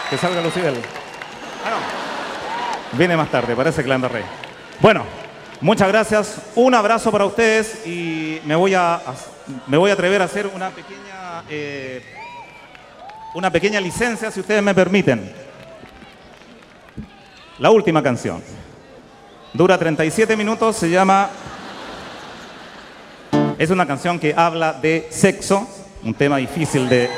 Que 0.09 0.17
salga 0.17 0.41
Lucibel. 0.41 0.73
Ah, 1.63 1.69
no. 1.69 2.97
Viene 2.97 3.15
más 3.15 3.29
tarde, 3.29 3.55
parece 3.55 3.83
que 3.83 3.89
la 3.89 3.99
rey. 3.99 4.23
Bueno, 4.79 5.03
muchas 5.61 5.87
gracias. 5.87 6.37
Un 6.55 6.73
abrazo 6.73 7.11
para 7.11 7.25
ustedes 7.25 7.85
y 7.85 8.41
me 8.45 8.55
voy 8.55 8.73
a, 8.73 8.99
me 9.67 9.77
voy 9.77 9.91
a 9.91 9.93
atrever 9.93 10.23
a 10.23 10.25
hacer 10.25 10.47
una 10.47 10.71
pequeña, 10.71 11.43
eh, 11.47 12.01
una 13.35 13.51
pequeña 13.51 13.79
licencia, 13.79 14.31
si 14.31 14.39
ustedes 14.39 14.63
me 14.63 14.73
permiten. 14.73 15.42
La 17.59 17.69
última 17.69 18.01
canción. 18.01 18.41
Dura 19.53 19.77
37 19.77 20.35
minutos, 20.35 20.75
se 20.75 20.89
llama... 20.89 21.29
Es 23.59 23.69
una 23.69 23.85
canción 23.85 24.17
que 24.17 24.33
habla 24.35 24.73
de 24.73 25.07
sexo, 25.11 25.67
un 26.03 26.15
tema 26.15 26.37
difícil 26.37 26.89
de... 26.89 27.09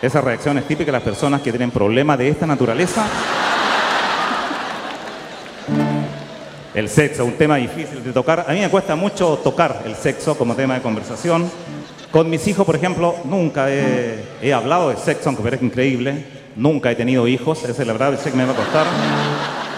Esa 0.00 0.22
reacción 0.22 0.56
es 0.56 0.66
típica 0.66 0.86
de 0.86 0.92
las 0.92 1.02
personas 1.02 1.42
que 1.42 1.50
tienen 1.50 1.70
problemas 1.70 2.16
de 2.16 2.28
esta 2.30 2.46
naturaleza. 2.46 3.06
El 6.72 6.88
sexo, 6.88 7.26
un 7.26 7.34
tema 7.34 7.56
difícil 7.56 8.02
de 8.02 8.12
tocar. 8.12 8.46
A 8.48 8.52
mí 8.52 8.60
me 8.60 8.70
cuesta 8.70 8.96
mucho 8.96 9.36
tocar 9.44 9.82
el 9.84 9.94
sexo 9.94 10.38
como 10.38 10.54
tema 10.54 10.74
de 10.74 10.80
conversación. 10.80 11.50
Con 12.10 12.30
mis 12.30 12.46
hijos, 12.48 12.64
por 12.64 12.76
ejemplo, 12.76 13.16
nunca 13.24 13.66
he, 13.70 14.54
hablado 14.54 14.88
de 14.88 14.96
sexo, 14.96 15.28
aunque 15.28 15.42
parezca 15.42 15.66
increíble. 15.66 16.37
Nunca 16.58 16.90
he 16.90 16.96
tenido 16.96 17.28
hijos, 17.28 17.62
esa 17.62 17.70
es 17.82 17.86
la 17.86 17.92
verdad, 17.92 18.18
sé 18.18 18.32
que 18.32 18.36
me 18.36 18.44
va 18.44 18.50
a 18.52 18.56
costar. 18.56 18.84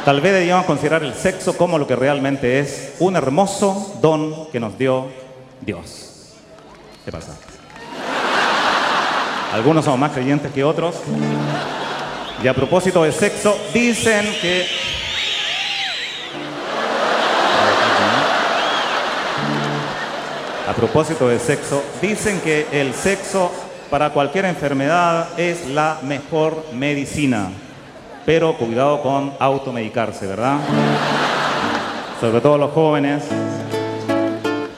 Tal 0.03 0.23
vez 0.23 0.33
deberíamos 0.33 0.65
considerar 0.65 1.03
el 1.03 1.13
sexo 1.13 1.55
como 1.55 1.79
lo 1.79 1.87
que 1.87 1.95
realmente 1.95 2.59
es, 2.59 2.95
un 3.01 3.17
hermoso 3.17 3.99
don 4.01 4.51
que 4.51 4.59
nos 4.59 4.79
dio 4.79 5.09
Dios. 5.61 6.33
¿Qué 7.05 7.13
pasa? 7.13 7.37
Algunos 9.53 9.85
son 9.85 10.01
más 10.01 10.13
creyentes 10.13 10.51
que 10.53 10.65
otros. 10.65 10.95
Y 12.43 12.49
a 12.49 12.55
propósito 12.55 13.03
de 13.03 13.13
sexo, 13.13 13.59
dicen 13.75 14.25
que... 14.41 14.67
A 20.67 20.73
propósito 20.73 21.29
de 21.29 21.39
sexo, 21.39 21.83
dicen 22.01 22.41
que 22.41 22.67
el 22.73 22.95
sexo 22.95 23.53
para 23.91 24.11
cualquier 24.11 24.45
enfermedad 24.45 25.39
es 25.39 25.69
la 25.69 25.99
mejor 26.03 26.65
medicina. 26.73 27.49
Pero 28.25 28.57
cuidado 28.57 29.03
con 29.03 29.33
automedicarse, 29.39 30.27
¿verdad? 30.27 30.59
Sobre 32.21 32.41
todo 32.41 32.57
los 32.57 32.71
jóvenes. 32.71 33.25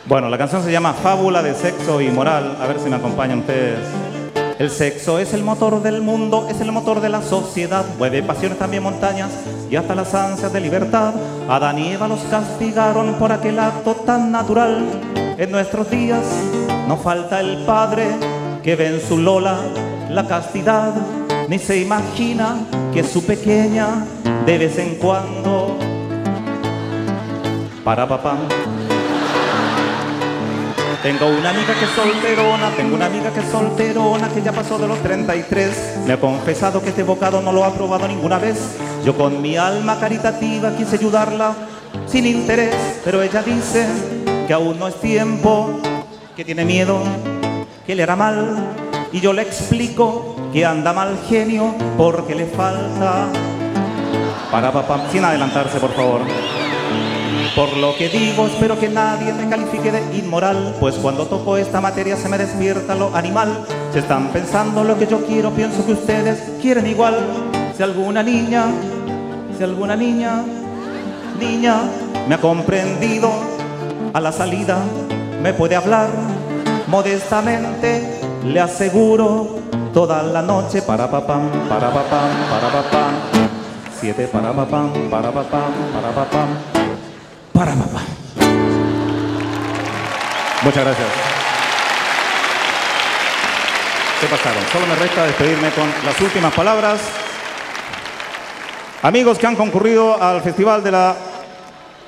Bueno, 0.07 0.29
la 0.29 0.38
canción 0.38 0.62
se 0.64 0.72
llama 0.72 0.94
Fábula 0.94 1.42
de 1.42 1.55
Sexo 1.55 2.01
y 2.01 2.09
Moral. 2.09 2.57
A 2.61 2.66
ver 2.66 2.79
si 2.81 2.88
me 2.88 2.96
acompañan 2.96 3.40
ustedes. 3.40 3.79
El 4.59 4.70
sexo 4.70 5.18
es 5.18 5.35
el 5.35 5.42
motor 5.42 5.83
del 5.83 6.03
mundo, 6.03 6.46
es 6.48 6.61
el 6.61 6.70
motor 6.72 7.01
de 7.01 7.09
la 7.09 7.20
sociedad. 7.20 7.85
Mueve 7.98 8.22
pasiones 8.22 8.59
también 8.59 8.83
montañas 8.83 9.31
y 9.68 9.77
hasta 9.77 9.94
las 9.94 10.14
ansias 10.14 10.53
de 10.53 10.61
libertad. 10.61 11.14
Adán 11.48 11.79
y 11.79 11.92
Eva 11.92 12.07
los 12.07 12.20
castigaron 12.31 13.14
por 13.14 13.33
aquel 13.33 13.59
acto 13.59 13.94
tan 14.07 14.31
natural. 14.31 14.85
En 15.37 15.51
nuestros 15.51 15.90
días 15.90 16.25
no 16.87 16.96
falta 16.96 17.40
el 17.40 17.64
padre 17.64 18.07
que 18.62 18.77
ve 18.77 18.87
en 18.87 19.01
su 19.01 19.18
Lola 19.18 19.59
la 20.09 20.27
castidad, 20.27 20.94
ni 21.48 21.59
se 21.59 21.79
imagina 21.79 22.57
que 22.92 23.03
su 23.03 23.25
pequeña 23.25 24.05
de 24.46 24.59
vez 24.59 24.79
en 24.79 24.96
cuando 24.96 25.79
para 27.85 28.09
papá. 28.09 28.37
Tengo 31.03 31.27
una 31.27 31.51
amiga 31.51 31.75
que 31.75 31.85
es 31.85 31.90
solterona, 31.90 32.70
tengo 32.77 32.94
una 32.94 33.07
amiga 33.07 33.33
que 33.33 33.40
es 33.40 33.46
solterona, 33.46 34.29
que 34.29 34.40
ya 34.40 34.53
pasó 34.53 34.79
de 34.79 34.87
los 34.87 35.01
33. 35.01 35.98
Me 36.07 36.12
ha 36.12 36.20
confesado 36.20 36.81
que 36.81 36.90
este 36.90 37.03
bocado 37.03 37.42
no 37.42 37.53
lo 37.53 37.64
ha 37.64 37.75
probado 37.75 38.07
ninguna 38.07 38.38
vez. 38.38 38.77
Yo 39.05 39.16
con 39.16 39.42
mi 39.42 39.57
alma 39.57 39.98
caritativa 39.98 40.77
quise 40.77 40.94
ayudarla 40.94 41.55
sin 42.07 42.25
interés, 42.27 43.01
pero 43.05 43.20
ella 43.20 43.42
dice 43.42 43.85
que 44.46 44.53
aún 44.53 44.79
no 44.79 44.87
es 44.87 44.94
tiempo, 45.01 45.81
que 46.37 46.44
tiene 46.44 46.64
miedo, 46.64 47.03
que 47.87 47.95
le 47.95 48.03
hará 48.03 48.16
mal. 48.16 48.57
Y 49.12 49.21
yo 49.21 49.33
le 49.33 49.42
explico 49.42 50.37
que 50.53 50.64
anda 50.64 50.92
mal 50.92 51.18
genio 51.29 51.75
porque 51.97 52.35
le 52.35 52.47
falta. 52.47 53.27
Para 54.51 54.73
papá, 54.73 55.07
sin 55.11 55.25
adelantarse, 55.25 55.79
por 55.79 55.92
favor. 55.92 56.21
Por 57.55 57.77
lo 57.77 57.95
que 57.97 58.09
digo, 58.09 58.47
espero 58.47 58.79
que 58.79 58.88
nadie 58.88 59.33
me 59.33 59.49
califique 59.49 59.92
de 59.92 60.16
inmoral, 60.16 60.75
pues 60.81 60.95
cuando 60.95 61.27
toco 61.27 61.59
esta 61.59 61.83
materia 61.83 62.16
se 62.16 62.29
me 62.29 62.38
despierta 62.38 62.95
lo 62.95 63.14
animal. 63.14 63.66
Si 63.92 63.99
están 63.99 64.29
pensando 64.29 64.85
lo 64.85 64.99
que 64.99 65.07
yo 65.07 65.27
quiero, 65.27 65.51
pienso 65.51 65.85
que 65.85 65.92
ustedes 65.92 66.40
quieren 66.62 66.87
igual. 66.87 67.14
Si 67.77 67.83
alguna 67.83 68.23
niña, 68.23 68.64
si 69.57 69.64
alguna 69.64 69.97
niña, 69.97 70.42
niña, 71.38 71.83
me 72.27 72.37
ha 72.37 72.40
comprendido, 72.40 73.31
a 74.14 74.21
la 74.21 74.33
salida 74.33 74.79
me 75.42 75.53
puede 75.53 75.77
hablar 75.77 76.09
modestamente, 76.92 78.20
le 78.44 78.61
aseguro 78.61 79.61
toda 79.94 80.22
la 80.22 80.42
noche 80.42 80.83
para 80.83 81.11
papam, 81.11 81.48
para 81.66 81.90
papam, 81.90 82.28
para 82.50 82.68
papam. 82.68 83.14
Siete 83.98 84.28
para 84.28 84.52
papam, 84.52 84.92
para 85.11 85.33
papam, 85.33 85.72
para 85.94 86.11
papam 86.12 86.48
para 87.55 87.72
papá. 87.72 88.00
Muchas 90.62 90.85
gracias. 90.85 91.09
Se 94.20 94.26
pasaron. 94.26 94.62
Solo 94.70 94.87
me 94.87 94.94
resta 94.96 95.24
despedirme 95.24 95.70
con 95.70 95.88
las 96.05 96.20
últimas 96.20 96.52
palabras. 96.52 97.00
Amigos 99.00 99.38
que 99.38 99.46
han 99.46 99.57
concurrido 99.57 100.22
al 100.22 100.42
Festival 100.42 100.85
de 100.85 100.92
la 100.92 101.16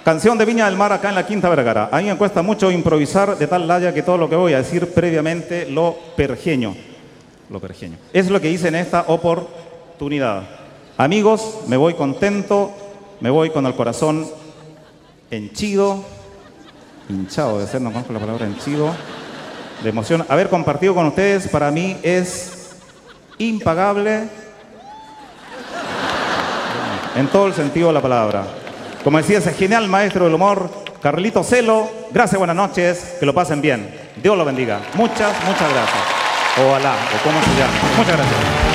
Canción 0.05 0.37
de 0.37 0.45
Viña 0.45 0.67
del 0.67 0.77
Mar 0.77 0.93
acá 0.93 1.09
en 1.09 1.14
la 1.14 1.27
Quinta 1.27 1.49
Vergara. 1.49 1.88
A 1.90 1.97
mí 2.03 2.05
me 2.05 2.17
cuesta 2.19 2.43
mucho 2.43 2.71
improvisar 2.71 3.38
de 3.38 3.47
tal 3.47 3.67
laya 3.67 3.95
que 3.95 4.03
todo 4.03 4.19
lo 4.19 4.29
que 4.29 4.37
voy 4.37 4.53
a 4.53 4.59
decir 4.59 4.93
previamente 4.93 5.64
lo 5.64 5.97
pergeño. 6.14 6.77
Lo 7.49 7.59
pergeño. 7.59 7.97
Es 8.12 8.29
lo 8.29 8.38
que 8.38 8.51
hice 8.51 8.69
en 8.69 8.75
esta 8.75 9.07
oportunidad. 9.09 10.43
Amigos, 10.99 11.61
me 11.69 11.79
voy 11.79 11.95
contento, 11.95 12.71
me 13.21 13.31
voy 13.31 13.49
con 13.49 13.64
el 13.64 13.75
corazón 13.75 14.27
henchido, 15.31 16.05
hinchado 17.09 17.59
de 17.59 17.67
ser, 17.67 17.81
no 17.81 17.90
conozco 17.90 18.12
la 18.12 18.21
palabra 18.21 18.45
henchido, 18.45 18.95
de 19.83 19.88
emoción. 19.88 20.27
Haber 20.29 20.51
compartido 20.51 20.95
con 20.95 21.07
ustedes 21.07 21.49
para 21.49 21.71
mí 21.71 21.97
es 22.03 22.77
impagable 23.38 24.29
en 27.17 27.27
todo 27.29 27.47
el 27.47 27.55
sentido 27.55 27.87
de 27.87 27.95
la 27.95 28.03
palabra. 28.03 28.63
Como 29.05 29.19
decía 29.19 29.37
ese 29.37 29.53
genial 29.53 29.87
maestro 29.87 30.25
del 30.25 30.33
humor, 30.33 30.71
Carlito 31.03 31.45
Celo, 31.45 31.90
gracias, 32.11 32.38
buenas 32.38 32.57
noches, 32.57 33.17
que 33.21 33.27
lo 33.27 33.35
pasen 33.35 33.61
bien. 33.61 33.95
Dios 34.17 34.35
lo 34.37 34.47
bendiga. 34.47 34.81
Muchas, 34.95 35.31
muchas 35.45 35.71
gracias. 35.71 36.03
Ojalá, 36.67 36.95
o 36.95 37.23
como 37.23 37.38
se 37.43 37.51
llama. 37.51 37.75
Muchas 37.99 38.17
gracias. 38.17 38.74